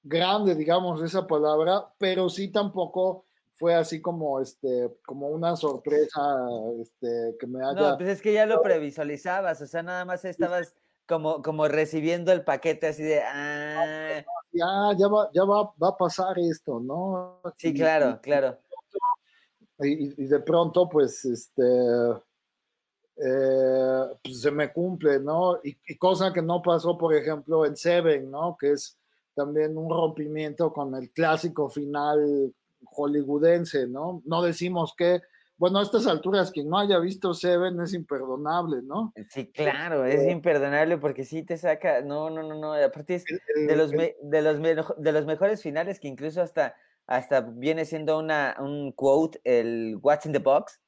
[0.03, 3.25] grande, digamos, esa palabra, pero sí tampoco
[3.55, 6.21] fue así como este como una sorpresa
[6.81, 10.25] este que me haya No, pues es que ya lo previsualizabas, o sea, nada más
[10.25, 10.75] estabas
[11.07, 14.23] como como recibiendo el paquete así de ah.
[14.51, 17.41] ya ya va ya va, va a pasar esto, ¿no?
[17.57, 18.57] Sí, claro, claro.
[19.79, 21.63] Y, de pronto pues este
[23.17, 25.57] eh, pues se me cumple, ¿no?
[25.63, 28.57] Y, y, cosa que no pasó, por ejemplo, en Seven, ¿no?
[28.59, 28.97] Que es
[29.33, 32.53] también un rompimiento con el clásico final
[32.85, 34.21] hollywoodense, ¿no?
[34.25, 35.21] No decimos que,
[35.57, 39.13] bueno, a estas alturas, quien no haya visto Seven es imperdonable, ¿no?
[39.29, 43.25] Sí, claro, es imperdonable porque sí te saca, no, no, no, no, aparte es
[43.55, 44.61] de los, de los,
[44.97, 46.75] de los mejores finales que incluso hasta,
[47.07, 50.79] hasta viene siendo una, un quote, el What's in the Box.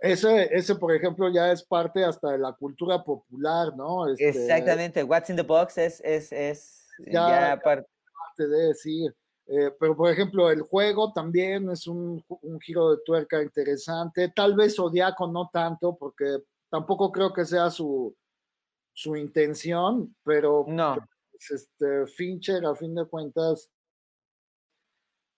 [0.00, 4.08] ese, ese, por ejemplo, ya es parte hasta de la cultura popular, ¿no?
[4.08, 7.88] Este, Exactamente, What's in the Box es, es, es ya, parte.
[8.36, 9.08] de, sí.
[9.50, 14.30] Eh, pero, por ejemplo, el juego también es un, un, giro de tuerca interesante.
[14.36, 18.14] Tal vez Zodiaco no tanto, porque tampoco creo que sea su,
[18.94, 20.96] su intención, pero no.
[21.30, 23.70] Pues, este, Fincher, a fin de cuentas,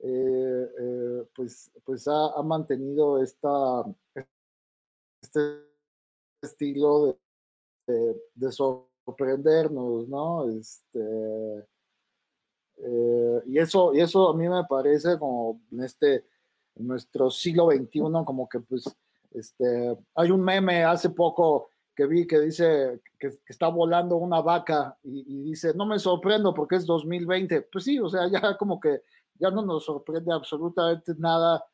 [0.01, 3.85] eh, eh, pues, pues ha, ha, mantenido esta,
[5.23, 5.69] este
[6.43, 7.19] estilo
[7.87, 10.49] de, de, sorprendernos, ¿no?
[10.49, 11.69] Este,
[12.83, 16.25] eh, y, eso, y eso a mí me parece como en este,
[16.77, 18.85] en nuestro siglo XXI, como que pues,
[19.33, 24.97] este, hay un meme hace poco que vi que dice que, está volando una vaca
[25.03, 27.63] y, y, dice, no me sorprendo porque es 2020.
[27.71, 29.03] Pues sí, o sea, ya como que
[29.35, 31.65] ya no nos sorprende absolutamente nada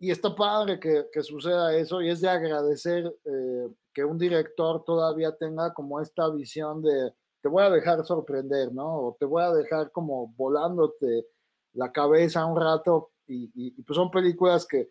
[0.00, 4.82] y está padre que, que, suceda eso y es de agradecer eh, que un director
[4.84, 7.12] todavía tenga como esta visión de
[7.42, 8.86] te voy a dejar sorprender, ¿no?
[8.86, 11.26] O te voy a dejar como volándote
[11.72, 14.88] la cabeza un rato y, pues son películas que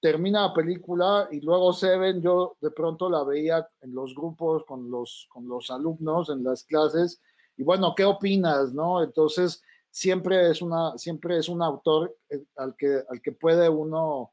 [0.00, 4.90] termina la película y luego Seven yo de pronto la veía en los grupos con
[4.90, 7.20] los, con los alumnos en las clases
[7.56, 9.02] y bueno, ¿qué opinas, no?
[9.02, 14.32] Entonces siempre es una siempre es un autor eh, al que al que puede uno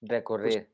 [0.00, 0.68] Recurrir.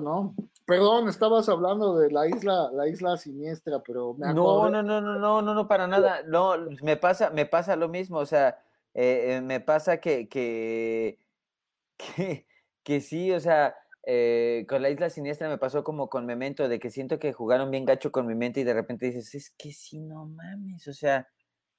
[0.00, 0.34] ¿No?
[0.64, 5.18] Perdón, estabas hablando de la isla, la isla siniestra, pero me no, no, no, no,
[5.18, 6.22] no, no, no, para nada.
[6.26, 8.18] No, me pasa, me pasa lo mismo.
[8.18, 8.60] O sea,
[8.94, 11.18] eh, eh, me pasa que, que,
[11.96, 12.46] que,
[12.82, 13.74] que sí, o sea,
[14.04, 17.70] eh, con la isla siniestra me pasó como con Memento, de que siento que jugaron
[17.70, 20.92] bien gacho con mi mente y de repente dices, es que sí, no mames, o
[20.92, 21.28] sea,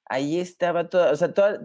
[0.05, 1.59] ahí estaba todo, o sea, todo,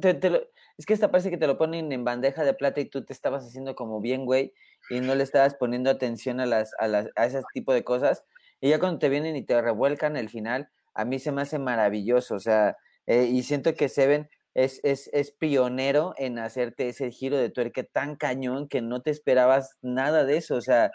[0.79, 3.13] es que esta parece que te lo ponen en bandeja de plata y tú te
[3.13, 4.53] estabas haciendo como bien, güey,
[4.91, 8.25] y no le estabas poniendo atención a, las, a, las, a ese tipo de cosas.
[8.61, 11.59] Y ya cuando te vienen y te revuelcan el final, a mí se me hace
[11.59, 12.77] maravilloso, o sea,
[13.07, 17.85] eh, y siento que Seven es, es, es pionero en hacerte ese giro de tuerca
[17.85, 20.91] tan cañón que no te esperabas nada de eso, o sea,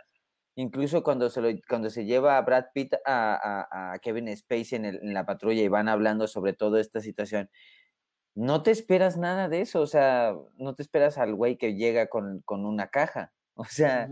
[0.55, 4.85] incluso cuando se, lo, cuando se lleva a Brad Pitt a, a, Kevin Spacey en,
[4.85, 7.49] en, la patrulla y van hablando sobre toda esta situación,
[8.35, 12.07] no te esperas nada de eso, o sea, no te esperas al güey que llega
[12.07, 13.31] con, con una caja.
[13.55, 14.09] O sea,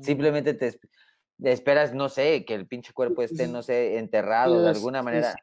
[0.00, 0.78] simplemente te,
[1.44, 5.34] esperas, no sé, que el pinche cuerpo esté, no sé, enterrado de alguna manera.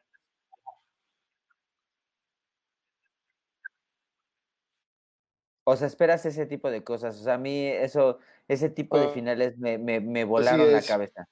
[5.62, 7.20] O sea, esperas ese tipo de cosas.
[7.20, 8.18] O sea, a mí eso,
[8.50, 9.10] ese tipo de ah.
[9.10, 11.28] finales me, me, me volaron la cabeza.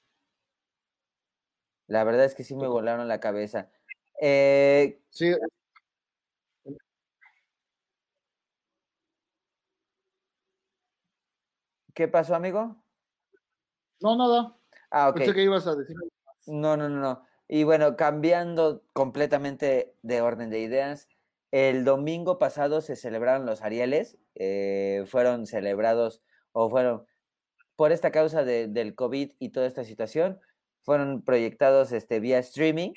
[1.89, 3.71] La verdad es que sí me volaron la cabeza.
[4.21, 5.35] Eh, sí,
[11.93, 12.77] ¿Qué pasó, amigo?
[14.01, 14.57] No, nada.
[14.89, 15.17] Ah, ok.
[15.17, 15.97] Pensé que ibas a decir.
[16.47, 17.27] No, no, no, no.
[17.49, 21.09] Y bueno, cambiando completamente de orden de ideas,
[21.51, 26.23] el domingo pasado se celebraron los Arieles, eh, fueron celebrados
[26.53, 27.05] o fueron
[27.77, 30.41] por esta causa de, del COVID y toda esta situación,
[30.83, 32.93] fueron proyectados este, vía streaming,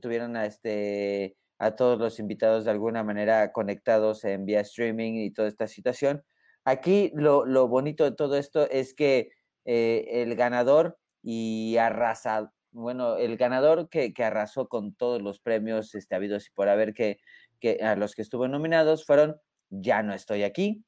[0.00, 5.30] tuvieron a, este, a todos los invitados de alguna manera conectados en vía streaming y
[5.30, 6.24] toda esta situación.
[6.64, 9.30] Aquí lo, bonito de todo esto es que
[9.64, 16.14] eh, el ganador y arrasa, bueno, el ganador que, arrasó con todos los premios este,
[16.14, 17.18] habidos y por haber que,
[17.60, 19.36] que a los que estuvo nominados fueron
[19.70, 20.84] Ya no estoy aquí,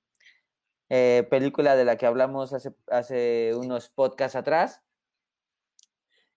[0.91, 4.83] eh, película de la que hablamos hace, hace unos podcasts atrás.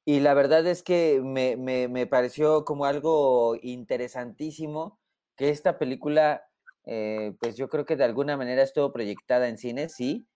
[0.06, 5.00] Y la verdad es que me, me, me pareció como algo interesantísimo
[5.36, 6.44] que esta película
[6.86, 10.28] eh, pues yo creo que de alguna manera estuvo proyectada en cine, sí,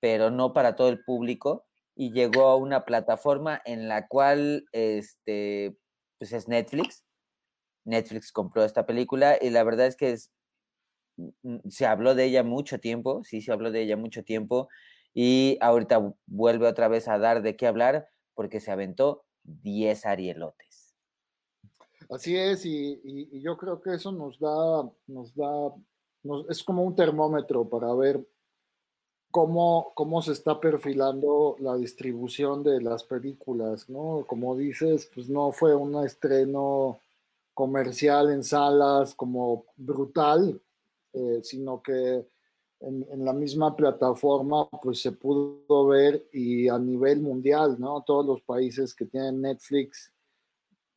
[0.00, 5.76] pero no para todo el público y llegó a una plataforma en la cual este
[6.18, 7.04] pues es Netflix.
[7.84, 10.30] Netflix compró esta película y la verdad es que es,
[11.68, 14.68] se habló de ella mucho tiempo, sí, se habló de ella mucho tiempo
[15.12, 20.96] y ahorita vuelve otra vez a dar de qué hablar porque se aventó 10 arielotes.
[22.10, 25.72] Así es, y, y, yo creo que eso nos da, nos da
[26.48, 28.26] es como un termómetro para ver
[29.30, 34.24] cómo, cómo se está perfilando la distribución de las películas, ¿no?
[34.26, 37.00] Como dices, pues no fue un estreno
[37.52, 40.60] comercial en salas como brutal,
[41.14, 42.26] eh, sino que
[42.80, 48.02] en, la misma plataforma pues se pudo ver y a nivel mundial, ¿no?
[48.02, 50.12] Todos los países que tienen Netflix,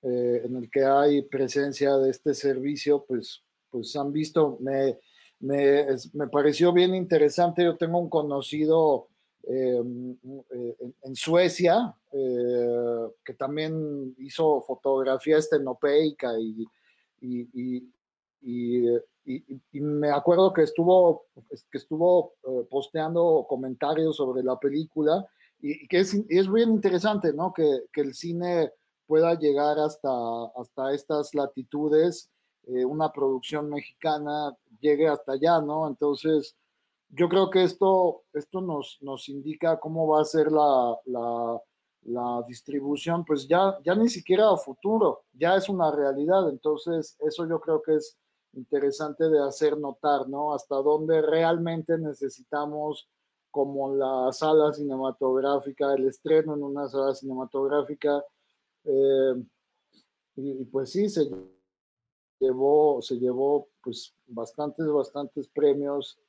[0.01, 4.97] eh, en el que hay presencia de este servicio, pues, pues han visto, me,
[5.39, 7.63] me, me, pareció bien interesante.
[7.63, 9.07] Yo tengo un conocido
[9.43, 10.17] em,
[11.03, 16.65] en, Suecia, que también hizo fotografía estenopeica y,
[17.21, 17.83] y,
[18.41, 18.87] y,
[19.73, 21.25] me acuerdo que estuvo,
[21.71, 22.33] que estuvo
[22.69, 25.27] posteando comentarios sobre la película
[25.59, 27.53] y, que es, es, bien interesante, ¿no?
[27.53, 28.71] Que, que, el cine
[29.05, 30.09] pueda llegar hasta,
[30.55, 32.29] hasta estas latitudes,
[32.67, 35.87] eh, una producción mexicana llegue hasta allá, ¿no?
[35.87, 36.55] Entonces,
[37.09, 41.61] yo creo que esto, esto nos, nos indica cómo va a ser la, la,
[42.03, 46.49] la distribución, pues ya, ya ni siquiera a futuro, ya es una realidad.
[46.49, 48.17] Entonces, eso yo creo que es
[48.57, 50.53] interesante de hacer notar, ¿no?
[50.53, 53.07] Hasta dónde realmente necesitamos
[53.51, 58.23] como la sala cinematográfica, el estreno en una sala cinematográfica.
[58.83, 59.43] Eh,
[60.35, 61.29] y, pues sí, se
[62.39, 66.19] llevó, se llevó pues bastantes, bastantes premios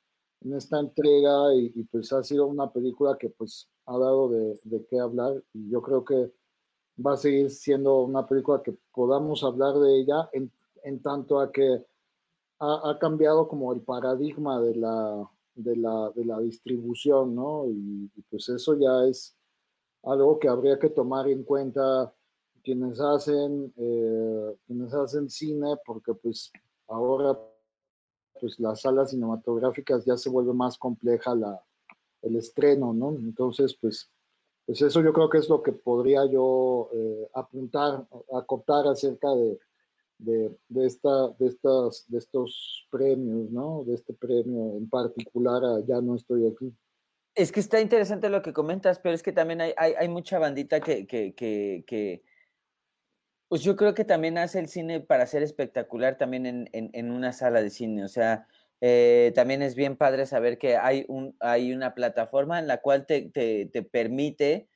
[0.41, 4.85] en esta entrega y, pues ha sido una película que pues ha dado de, de,
[4.85, 6.31] qué hablar y yo creo que
[7.05, 10.51] va a seguir siendo una película que podamos hablar de ella en,
[10.83, 11.85] en tanto a que
[12.59, 17.65] ha, ha cambiado como el paradigma de la, de la, de la distribución, ¿no?
[17.67, 19.35] Y, pues eso ya es
[20.03, 22.13] algo que habría que tomar en cuenta
[22.63, 26.51] quienes hacen, eh, quienes hacen cine, porque pues
[26.87, 27.37] ahora
[28.39, 31.61] pues las salas cinematográficas ya se vuelve más compleja la,
[32.21, 33.09] el estreno, ¿no?
[33.11, 34.09] Entonces, pues,
[34.65, 39.59] pues eso yo creo que es lo que podría yo eh, apuntar, acotar acerca de,
[40.19, 43.83] de, de, esta, de, estas, de estos premios, ¿no?
[43.85, 46.71] De este premio en particular, Ya no estoy aquí.
[47.35, 50.39] Es que está interesante lo que comentas, pero es que también hay, hay, hay mucha
[50.39, 52.23] bandita que, que, que,
[53.47, 57.11] pues yo creo que también hace el cine para ser espectacular también en, en, en
[57.11, 58.03] una sala de cine.
[58.03, 58.45] O sea,
[58.81, 63.05] eh, también es bien padre saber que hay, un, hay una plataforma en la cual
[63.05, 64.67] te, te, te permite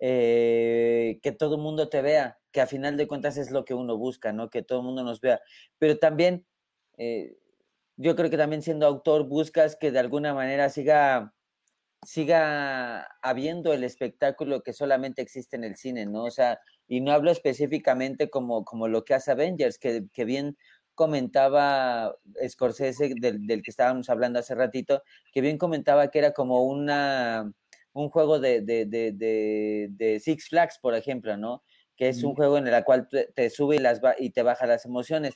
[0.00, 3.74] eh, que todo el mundo te vea que a final de cuentas es lo que
[3.74, 4.50] uno busca, ¿no?
[4.50, 5.40] Que todo el mundo nos vea.
[5.78, 6.46] Pero también,
[6.96, 7.36] eh,
[7.96, 11.34] yo creo que también siendo autor buscas que de alguna manera siga,
[12.06, 16.24] siga habiendo el espectáculo que solamente existe en el cine, ¿no?
[16.24, 20.56] O sea, y no hablo específicamente como, como lo que hace Avengers, que, que bien
[20.94, 22.16] comentaba
[22.48, 27.52] Scorsese, del, del, que estábamos hablando hace ratito, que bien comentaba que era como una,
[27.92, 31.62] un juego de, de, de, de Six Flags, por ejemplo, ¿no?
[31.98, 34.86] Que es un juego en el cual te, sube y, las y te baja las
[34.86, 35.34] emociones.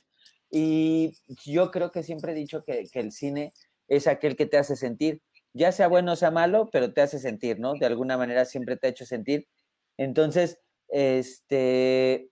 [0.49, 1.11] Y
[1.45, 3.53] yo creo que siempre he dicho que, el cine
[3.89, 7.19] es aquel que te hace sentir, ya sea bueno o sea malo, pero te hace
[7.19, 7.73] sentir, ¿no?
[7.73, 9.47] De alguna manera siempre te ha hecho sentir.
[9.97, 10.57] Entonces,
[10.87, 12.29] este,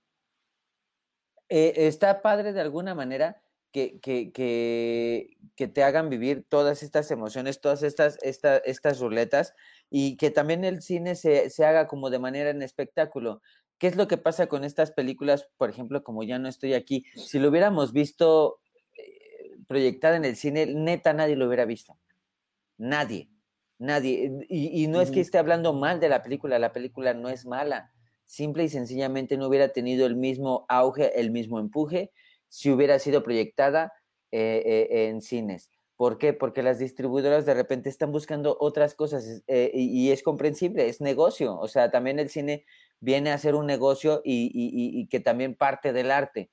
[1.50, 7.12] eh, está padre de alguna manera que, que, que, que, te hagan vivir todas estas
[7.12, 9.54] emociones, todas estas, estas ruletas,
[9.90, 13.42] y que también el cine se, se haga como de manera en espectáculo.
[13.82, 17.04] ¿Qué es lo que pasa con estas películas, por ejemplo, como ya no estoy aquí?
[17.16, 18.60] Si lo hubiéramos visto
[18.96, 21.98] eh, proyectada en el cine, neta nadie lo hubiera visto.
[22.78, 23.32] Nadie,
[23.80, 24.46] nadie.
[24.50, 27.92] Y, no es que esté hablando mal de la película, la película no es mala.
[28.24, 32.12] Simple y sencillamente no hubiera tenido el mismo auge, el mismo empuje
[32.50, 33.94] si hubiera sido proyectada
[34.30, 35.72] eh, eh, en cines.
[35.96, 36.34] ¿Por qué?
[36.34, 41.58] Porque las distribuidoras de repente están buscando otras cosas y, es comprensible, es negocio.
[41.58, 42.64] O sea, también el cine
[43.02, 46.52] viene a ser un negocio y, que también parte del arte.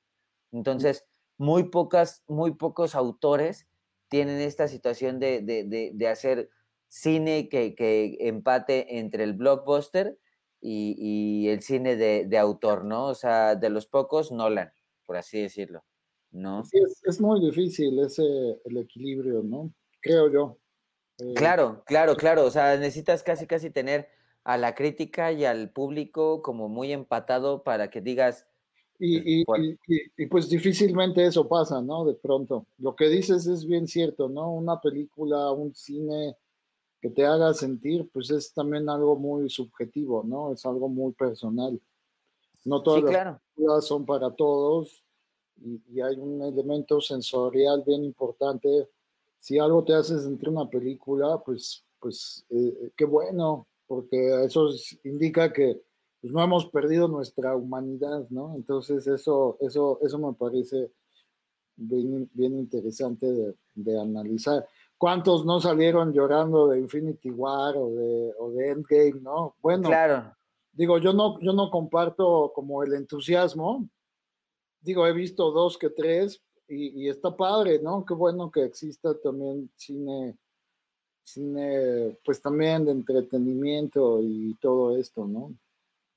[0.50, 3.68] Entonces, muy, pocas, muy pocos autores
[4.08, 6.50] tienen esta situación de, hacer
[6.88, 10.18] cine que, empate entre el blockbuster
[10.60, 13.06] y, el cine de, autor, ¿no?
[13.06, 14.72] O sea, de los pocos, Nolan,
[15.06, 15.84] por así decirlo,
[16.32, 16.64] ¿no?
[16.64, 18.24] Sí, es, muy difícil ese,
[18.64, 19.70] el equilibrio, ¿no?
[20.00, 20.58] Creo yo.
[21.18, 22.46] Eh, claro, claro, claro.
[22.46, 24.08] O sea, necesitas casi, casi tener
[24.48, 28.46] a la crítica y al público como muy empatado para que digas...
[28.98, 32.06] Y, y, pues difícilmente eso pasa, ¿no?
[32.06, 32.66] De pronto.
[32.78, 34.50] Lo que dices es bien cierto, ¿no?
[34.50, 36.34] Una película, un cine
[36.98, 40.54] que te haga sentir, pues es también algo muy subjetivo, ¿no?
[40.54, 41.78] Es algo muy personal.
[42.64, 45.04] No todas las películas son para todos
[45.62, 48.88] y, hay un elemento sensorial bien importante.
[49.38, 54.68] Si algo te hace sentir una película, pues, pues eh, qué bueno, porque eso
[55.02, 55.80] indica que
[56.20, 58.54] pues, no hemos perdido nuestra humanidad, ¿no?
[58.54, 60.92] Entonces eso, eso, eso me parece
[61.74, 63.26] bien, bien interesante
[63.74, 64.66] de, analizar.
[64.98, 69.54] ¿Cuántos no salieron llorando de Infinity War o de, o de Endgame, no?
[69.62, 70.36] Bueno, claro.
[70.72, 73.88] digo, yo no, yo no comparto como el entusiasmo.
[74.80, 78.04] Digo, he visto dos que tres y, y está padre, ¿no?
[78.04, 80.36] Qué bueno que exista también cine
[81.32, 85.54] cine, pues también de entretenimiento y todo esto, ¿no?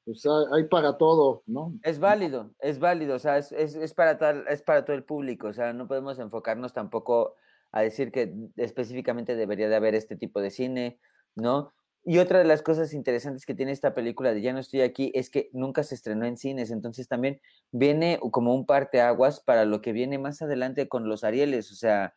[0.05, 1.73] Pues hay para todo, ¿no?
[1.83, 5.47] Es válido, es válido, o sea, es, es, para tal, es para todo el público,
[5.47, 7.35] o sea, no podemos enfocarnos tampoco
[7.71, 10.99] a decir que específicamente debería de haber este tipo de cine,
[11.35, 11.71] ¿no?
[12.03, 15.11] Y otra de las cosas interesantes que tiene esta película de Ya no estoy aquí
[15.13, 17.39] es que nunca se estrenó en cines, entonces también
[17.71, 22.15] viene como un parteaguas para lo que viene más adelante con los Arieles, o sea,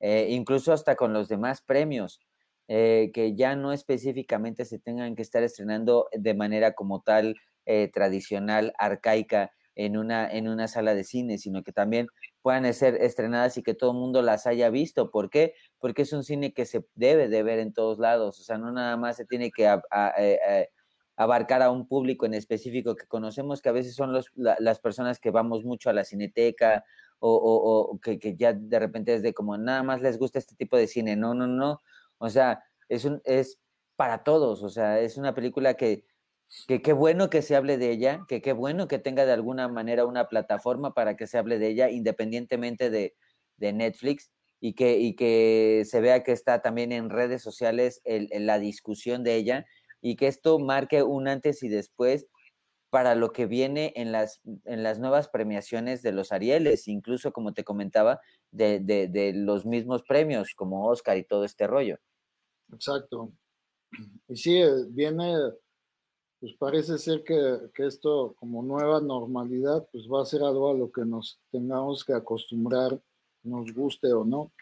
[0.00, 2.20] eh, incluso hasta con los demás premios,
[2.68, 7.90] eh, que ya no específicamente se tengan que estar estrenando de manera como tal eh,
[7.92, 12.08] tradicional, arcaica, en una, en una sala de cine, sino que también
[12.42, 15.10] puedan ser estrenadas y que todo el mundo las haya visto.
[15.10, 15.54] ¿Por qué?
[15.78, 18.72] Porque es un cine que se debe de ver en todos lados, o sea, no
[18.72, 19.78] nada más se tiene que eh,
[20.18, 20.68] eh,
[21.16, 25.20] abarcar a un público en específico que conocemos, que a veces son los, las personas
[25.20, 26.84] que vamos mucho a la cineteca
[27.18, 30.54] o, o, que, que, ya de repente es de como nada más les gusta este
[30.54, 31.16] tipo de cine.
[31.16, 31.80] No, no, no.
[32.18, 33.60] O sea, es, un, es
[33.96, 36.04] para todos, o sea, es una película que
[36.68, 39.68] que qué bueno que se hable de ella, que qué bueno que tenga de alguna
[39.68, 43.14] manera una plataforma para que se hable de ella independientemente de,
[43.56, 48.28] de Netflix y que, y que se vea que está también en redes sociales el,
[48.46, 49.66] la discusión de ella
[50.00, 52.26] y que esto marque un antes y después
[52.90, 57.52] para lo que viene en las, en las nuevas premiaciones de los Arieles, incluso como
[57.52, 58.20] te comentaba,
[58.50, 61.98] de, de, de los mismos premios como Oscar y todo este rollo.
[62.72, 63.32] Exacto.
[64.28, 65.34] Y sí, eh, viene
[66.40, 70.90] pues parece ser que, esto como nueva normalidad, pues va a ser algo a lo
[70.92, 73.00] que nos tengamos que acostumbrar,
[73.42, 74.52] nos guste o no.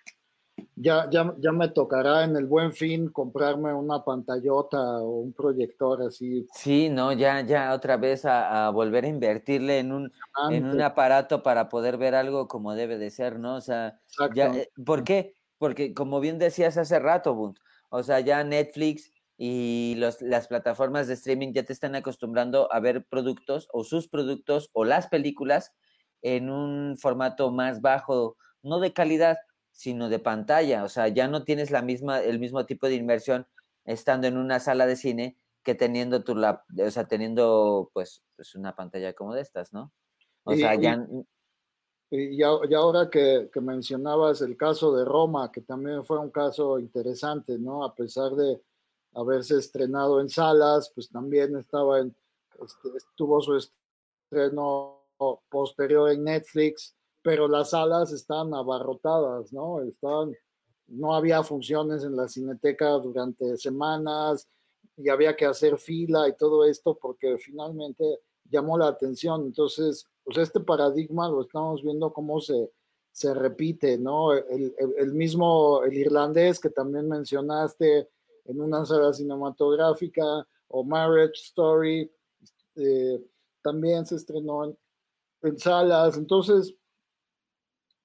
[0.76, 6.02] Ya, ya, ya me tocará en el buen fin comprarme una pantallota o un proyector
[6.02, 6.46] así.
[6.52, 10.12] Sí, no, ya, ya otra vez a, volver a invertirle en un,
[10.50, 13.56] en un aparato para poder ver algo como debe de ser, ¿no?
[13.56, 14.00] O sea,
[14.34, 15.34] ya, eh, ¿por qué?
[15.58, 17.58] Porque como bien decías hace rato, Bunt,
[17.90, 23.04] o sea, ya Netflix y las plataformas de streaming ya te están acostumbrando a ver
[23.06, 25.72] productos o sus productos o las películas
[26.22, 29.36] en un formato más bajo, no de calidad,
[29.74, 30.84] sino de pantalla.
[30.84, 33.46] O sea, ya no tienes la misma, el mismo tipo de inversión
[33.84, 38.54] estando en una sala de cine que teniendo tu lap, o sea, teniendo pues, pues
[38.54, 39.92] una pantalla como de estas, ¿no?
[40.44, 41.06] O sea, ya...
[42.10, 46.78] Y, y ahora que, que mencionabas el caso de Roma, que también fue un caso
[46.78, 47.82] interesante, ¿no?
[47.84, 48.60] A pesar de,
[49.14, 52.14] haberse estrenado en salas, pues también estaba en,
[52.62, 55.02] este, tuvo su estreno
[55.48, 56.94] posterior en Netflix,
[57.24, 59.80] pero las salas estaban abarrotadas, ¿no?
[59.82, 60.36] Estaban,
[60.86, 64.46] no había funciones en la cineteca durante semanas
[64.96, 69.46] y había que hacer fila y todo esto porque finalmente llamó la atención.
[69.46, 72.70] Entonces, pues este paradigma lo estamos viendo cómo se,
[73.10, 74.34] se repite, ¿no?
[74.34, 78.08] El, el mismo, el irlandés que también mencionaste,
[78.44, 82.10] en una sala cinematográfica o Marriage Story,
[82.76, 83.24] eh,
[83.62, 84.76] también se estrenó
[85.42, 86.74] en, salas, entonces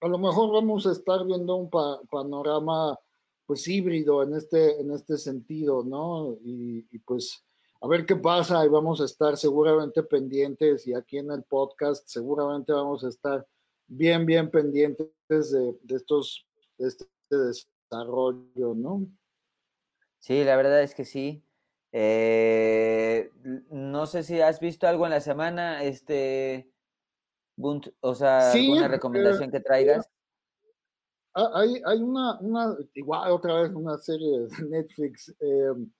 [0.01, 2.97] a lo mejor vamos a estar viendo un panorama
[3.45, 6.37] pues híbrido en este, en este sentido, ¿no?
[6.43, 7.43] Y, pues
[7.81, 12.07] a ver qué pasa y vamos a estar seguramente pendientes y aquí en el podcast
[12.07, 13.47] seguramente vamos a estar
[13.87, 16.45] bien, bien pendientes de, de estos,
[16.77, 19.07] de este desarrollo, ¿no?
[20.19, 21.43] Sí, la verdad es que sí.
[21.91, 23.31] Eh,
[23.71, 26.69] no sé si has visto algo en la semana, este,
[28.01, 30.09] o sea, alguna eh, recomendación que traigas.
[31.33, 35.33] Ah, hay, hay una, una, igual otra vez una serie de Netflix.
[35.39, 35.91] Em,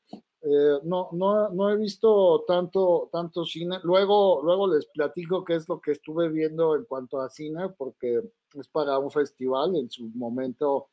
[0.41, 3.77] eh, no, no, no he visto tanto, tanto cine.
[3.83, 8.21] Luego, luego les platico qué es lo que estuve viendo en cuanto a cine, porque
[8.53, 9.75] es para un festival.
[9.75, 10.89] En su momento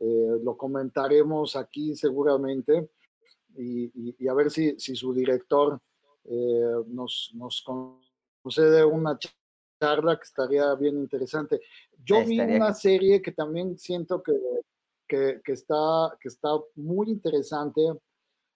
[0.00, 2.90] eh, lo comentaremos aquí seguramente
[3.56, 5.80] y, a ver si, si su director
[6.24, 7.64] eh, nos, nos
[8.42, 9.43] concede una charla
[9.78, 11.60] que estaría bien interesante.
[12.04, 14.32] Yo vi una serie que también siento que,
[15.06, 17.82] que, que, está, que está muy interesante,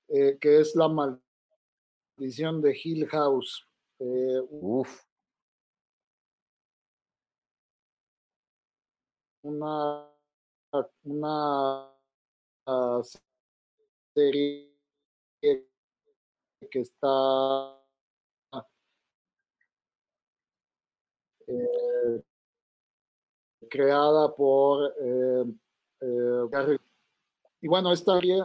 [0.08, 3.66] eh, que es La Maldición de Hill House.
[3.98, 5.04] Uf.
[9.42, 10.08] Una
[11.04, 11.90] una
[12.66, 13.00] ah,
[14.14, 14.70] serie
[15.40, 17.80] que está
[18.52, 18.62] eh,
[23.68, 25.44] creada por eh,
[26.00, 26.78] eh,
[27.60, 28.44] y bueno esta serie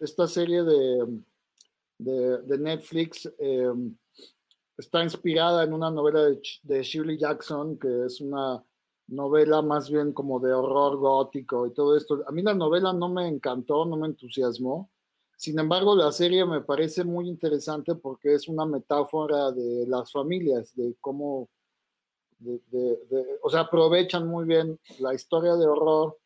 [0.00, 1.22] esta serie de,
[1.98, 3.32] de, Netflix
[4.76, 8.62] está inspirada en una novela de, de Shirley Jackson que es una
[9.08, 12.22] novela más bien como de horror gótico y todo esto.
[12.26, 14.90] A mí la novela no me encantó, no me entusiasmó.
[15.36, 20.74] Sin embargo, la serie me parece muy interesante porque es una metáfora de las familias,
[20.74, 21.48] de cómo,
[23.42, 26.18] o sea, aprovechan muy bien la historia de horror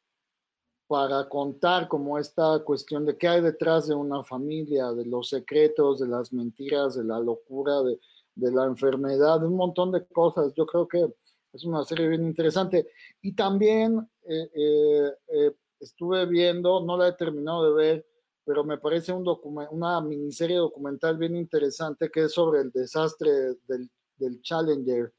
[0.87, 6.01] para contar como esta cuestión de qué hay detrás de una familia, de los secretos,
[6.01, 8.01] de las mentiras, de la locura, de,
[8.35, 10.53] de la enfermedad, de un montón de cosas.
[10.55, 11.13] Yo creo que
[11.53, 12.89] es una serie bien interesante.
[13.21, 18.07] Y también eh, eh, eh, estuve viendo, no la he terminado de ver,
[18.45, 19.27] pero me parece un
[19.71, 23.31] una miniserie documental bien interesante que es sobre el desastre
[23.67, 25.13] del, del Challenger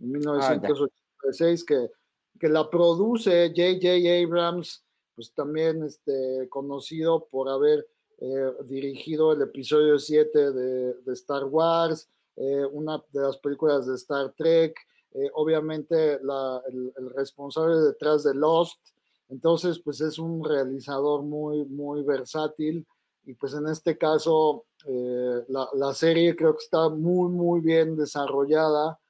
[0.00, 1.90] en 1986, ah, que,
[2.38, 4.24] que la produce J.J.
[4.24, 4.84] Abrams,
[5.14, 7.86] pues también este, conocido por haber
[8.66, 12.06] dirigido el episodio 7 de, de Star Wars,
[12.70, 14.76] una de las películas de Star Trek,
[15.12, 18.78] eh, obviamente el, responsable detrás de Lost,
[19.28, 22.86] entonces pues es un realizador muy, muy versátil
[23.24, 29.00] y pues en este caso eh, la, serie creo que está muy, muy bien desarrollada,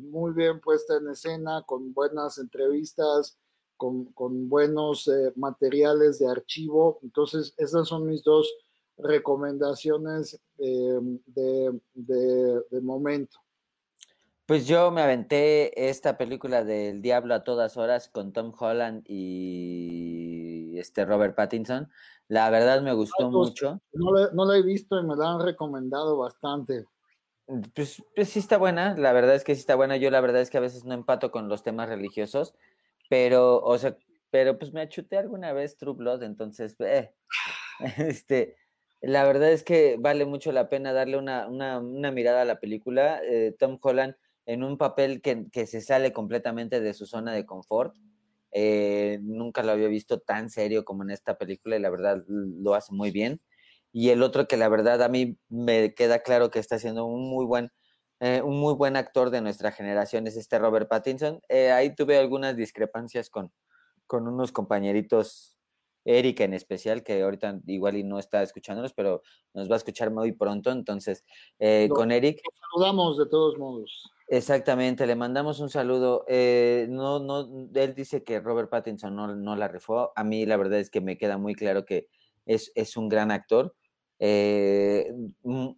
[0.00, 3.38] muy bien puesta en escena, con buenas entrevistas,
[3.76, 4.12] con,
[4.48, 8.52] buenos eh, materiales de archivo, entonces esas son mis dos
[8.96, 11.80] recomendaciones de
[12.80, 13.44] momento.
[14.46, 20.78] Pues yo me aventé esta película del Diablo a todas horas con Tom Holland y
[20.78, 21.90] este Robert Pattinson.
[22.28, 23.80] La verdad me gustó mucho.
[23.94, 26.84] No la, he visto y me la han recomendado bastante.
[27.74, 29.96] Pues, pues, sí está buena, la verdad es que sí está buena.
[29.96, 32.54] Yo la verdad es que a veces no empato con los temas religiosos,
[33.10, 33.96] pero, o sea,
[34.30, 37.12] pero pues me achuté alguna vez True Blood, entonces, eh,
[37.98, 38.56] este,
[39.00, 41.80] la verdad es que vale mucho la pena darle una,
[42.12, 43.20] mirada a la película.
[43.22, 44.16] Eh, Tom Holland
[44.46, 47.94] en un papel que, se sale completamente de su zona de confort.
[48.52, 52.74] Eh, nunca lo había visto tan serio como en esta película y la verdad lo
[52.74, 53.40] hace muy bien.
[53.96, 57.30] Y el otro que la verdad a mí me queda claro que está siendo un
[57.30, 57.70] muy buen,
[58.18, 61.40] eh, un muy buen actor de nuestra generación es este Robert Pattinson.
[61.48, 63.52] Eh, ahí tuve algunas discrepancias con,
[64.08, 65.56] con unos compañeritos
[66.04, 69.22] Eric en especial, que ahorita igual y no está escuchándonos, pero
[69.54, 70.72] nos va a escuchar muy pronto.
[70.72, 71.24] Entonces,
[71.60, 72.40] eh, con Eric.
[72.72, 74.10] saludamos de todos modos.
[74.26, 76.24] Exactamente, le mandamos un saludo.
[76.28, 80.12] No, no, él dice que Robert Pattinson no, la refó.
[80.16, 82.08] A mí la verdad es que me queda muy claro que
[82.44, 83.72] es, es un gran actor.
[84.20, 85.12] Eh,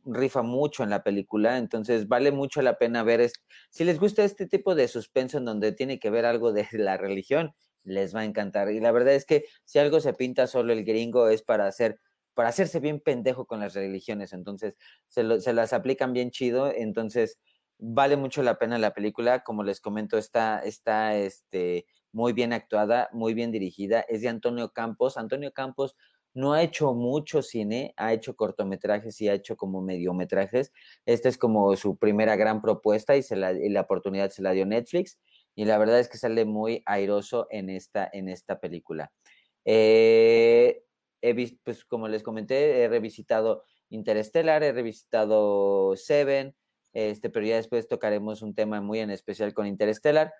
[0.04, 3.30] rifa mucho en la película, entonces vale mucho la pena ver.
[3.70, 6.96] si les gusta este tipo de suspenso en donde tiene que ver algo de la
[6.96, 8.70] religión, les va a encantar.
[8.70, 11.98] Y la verdad es que si algo se pinta solo el gringo es para hacer
[12.34, 14.76] para hacerse bien pendejo con las religiones, entonces
[15.08, 17.38] se, se las aplican bien chido, entonces
[17.78, 23.08] vale mucho la pena la película, como les comento, está, está este, muy bien actuada,
[23.12, 25.16] muy bien dirigida, es de Antonio Campos.
[25.16, 25.96] Antonio Campos
[26.36, 30.70] no ha hecho mucho cine, ha hecho cortometrajes y ha hecho como mediometrajes.
[31.06, 34.52] Esta es como su primera gran propuesta y, se la, y la oportunidad se la
[34.52, 35.18] dio Netflix
[35.54, 39.10] y la verdad es que sale muy airoso en esta, en esta película.
[39.64, 40.82] Eh,
[41.22, 46.54] he visto, pues como les comenté, he revisitado Interstellar, he revisitado Seven,
[46.92, 50.34] este, pero ya después tocaremos un tema muy en especial con Interstellar,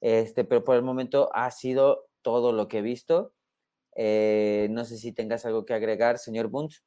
[0.00, 3.32] este, pero por el momento ha sido todo lo que he visto.
[3.96, 6.82] Eh, no sé si tengas algo que agregar, señor Bunch.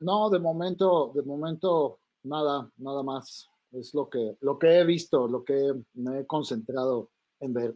[0.00, 3.48] No, de momento, de momento, nada, nada más.
[3.72, 7.74] Es lo que, lo que he visto, lo que me he concentrado en ver.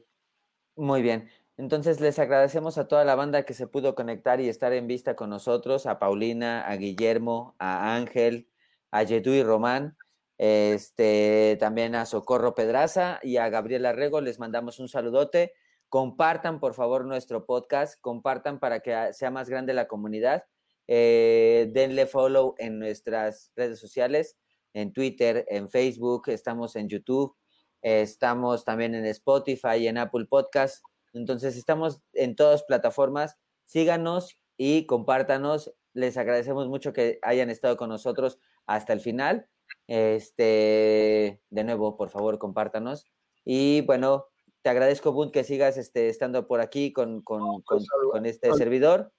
[0.76, 1.30] Muy bien.
[1.56, 5.16] Entonces les agradecemos a toda la banda que se pudo conectar y estar en vista
[5.16, 8.50] con nosotros, a Paulina, a Guillermo, a Ángel,
[8.90, 9.96] a Yedu y Román,
[10.36, 14.20] este, también a Socorro Pedraza y a Gabriela Rego.
[14.20, 15.54] Les mandamos un saludote.
[15.88, 20.44] Compartan, por favor, nuestro podcast, compartan para que sea más grande la comunidad.
[20.88, 24.36] Eh, denle follow en nuestras redes sociales
[24.76, 27.34] en Twitter, en Facebook, estamos en YouTube,
[27.80, 30.84] estamos también en Spotify y en Apple Podcast.
[31.14, 33.38] Entonces estamos en todas plataformas.
[33.64, 35.72] Síganos y compártanos.
[35.94, 39.48] Les agradecemos mucho que hayan estado con nosotros hasta el final.
[39.86, 43.06] Este, de nuevo, por favor, compártanos.
[43.46, 44.26] Y bueno,
[44.66, 49.12] te agradezco, Bunt, que sigas este, estando por aquí con, con, pues, con, este servidor.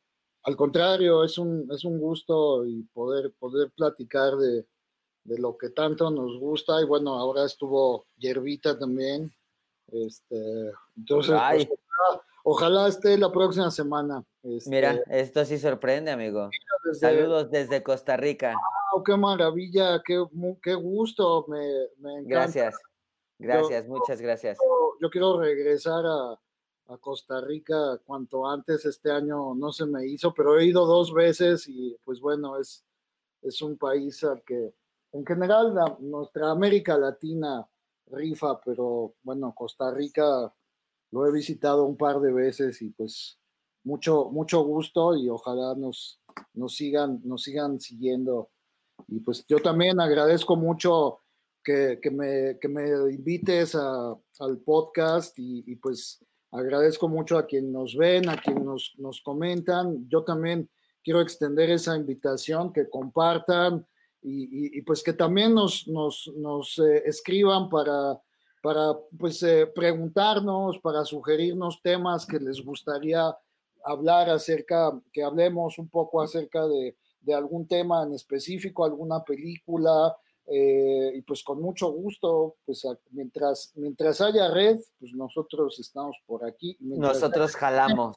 [0.43, 4.65] Al contrario, es un, es un gusto y poder, poder platicar de,
[5.23, 6.81] de lo que tanto nos gusta.
[6.81, 9.33] Y bueno, ahora estuvo Yerbita también.
[9.89, 11.69] Este, entonces, pues,
[12.43, 14.25] ojalá, esté la próxima semana.
[14.43, 16.49] Este, Mira, esto sí sorprende, amigo.
[16.99, 18.53] Saludos desde Costa Rica.
[19.05, 20.01] ¡Qué maravilla!
[20.05, 20.21] ¡Qué,
[20.61, 21.45] qué gusto!
[21.47, 21.57] Me,
[21.99, 22.27] me encanta.
[22.27, 22.75] Gracias.
[23.39, 24.57] Gracias, muchas gracias.
[24.99, 26.39] Yo, quiero regresar a,
[27.01, 28.85] Costa Rica cuanto antes.
[28.85, 32.85] Este año no se me hizo, pero he ido dos veces y pues bueno, es,
[33.41, 34.73] es un país al que
[35.11, 37.67] en general nuestra América Latina
[38.09, 40.53] rifa, pero bueno, Costa Rica
[41.11, 43.37] lo he visitado un par de veces y pues
[43.83, 46.21] mucho, mucho gusto y ojalá nos,
[46.53, 48.49] nos, sigan, nos sigan siguiendo.
[49.07, 51.19] Y pues yo también agradezco mucho
[52.01, 58.37] que, me, me, invites al podcast y, pues agradezco mucho a quien nos ven, a
[58.37, 60.07] quien nos, nos comentan.
[60.07, 60.69] Yo también
[61.03, 63.85] quiero extender esa invitación, que compartan
[64.21, 68.17] y, pues que también nos, nos, nos eh, escriban para,
[68.63, 73.35] para pues eh, preguntarnos, para sugerirnos temas que les gustaría
[73.83, 80.15] hablar acerca, que hablemos un poco acerca de, de algún tema en específico, alguna película,
[80.49, 86.45] eh, y pues con mucho gusto, pues mientras, mientras haya red, pues nosotros estamos por
[86.45, 86.77] aquí.
[86.79, 88.15] Nosotros jalamos.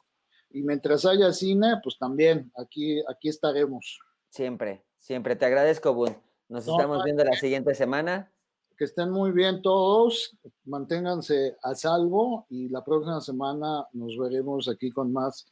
[0.49, 3.99] y mientras haya cine, pues también aquí, aquí estaremos.
[4.29, 5.35] Siempre, siempre.
[5.35, 6.15] Te agradezco, Bun.
[6.47, 8.31] Nos estamos viendo la siguiente semana.
[8.77, 14.89] Que estén muy bien todos, manténganse a salvo y la próxima semana nos veremos aquí
[14.89, 15.51] con más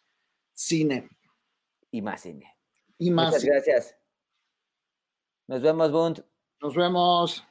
[0.53, 1.09] cine.
[1.91, 2.57] Y más cine.
[2.97, 3.27] Y más.
[3.27, 3.95] Muchas gracias.
[5.47, 6.19] Nos vemos, Bunt.
[6.61, 7.48] Nos vemos.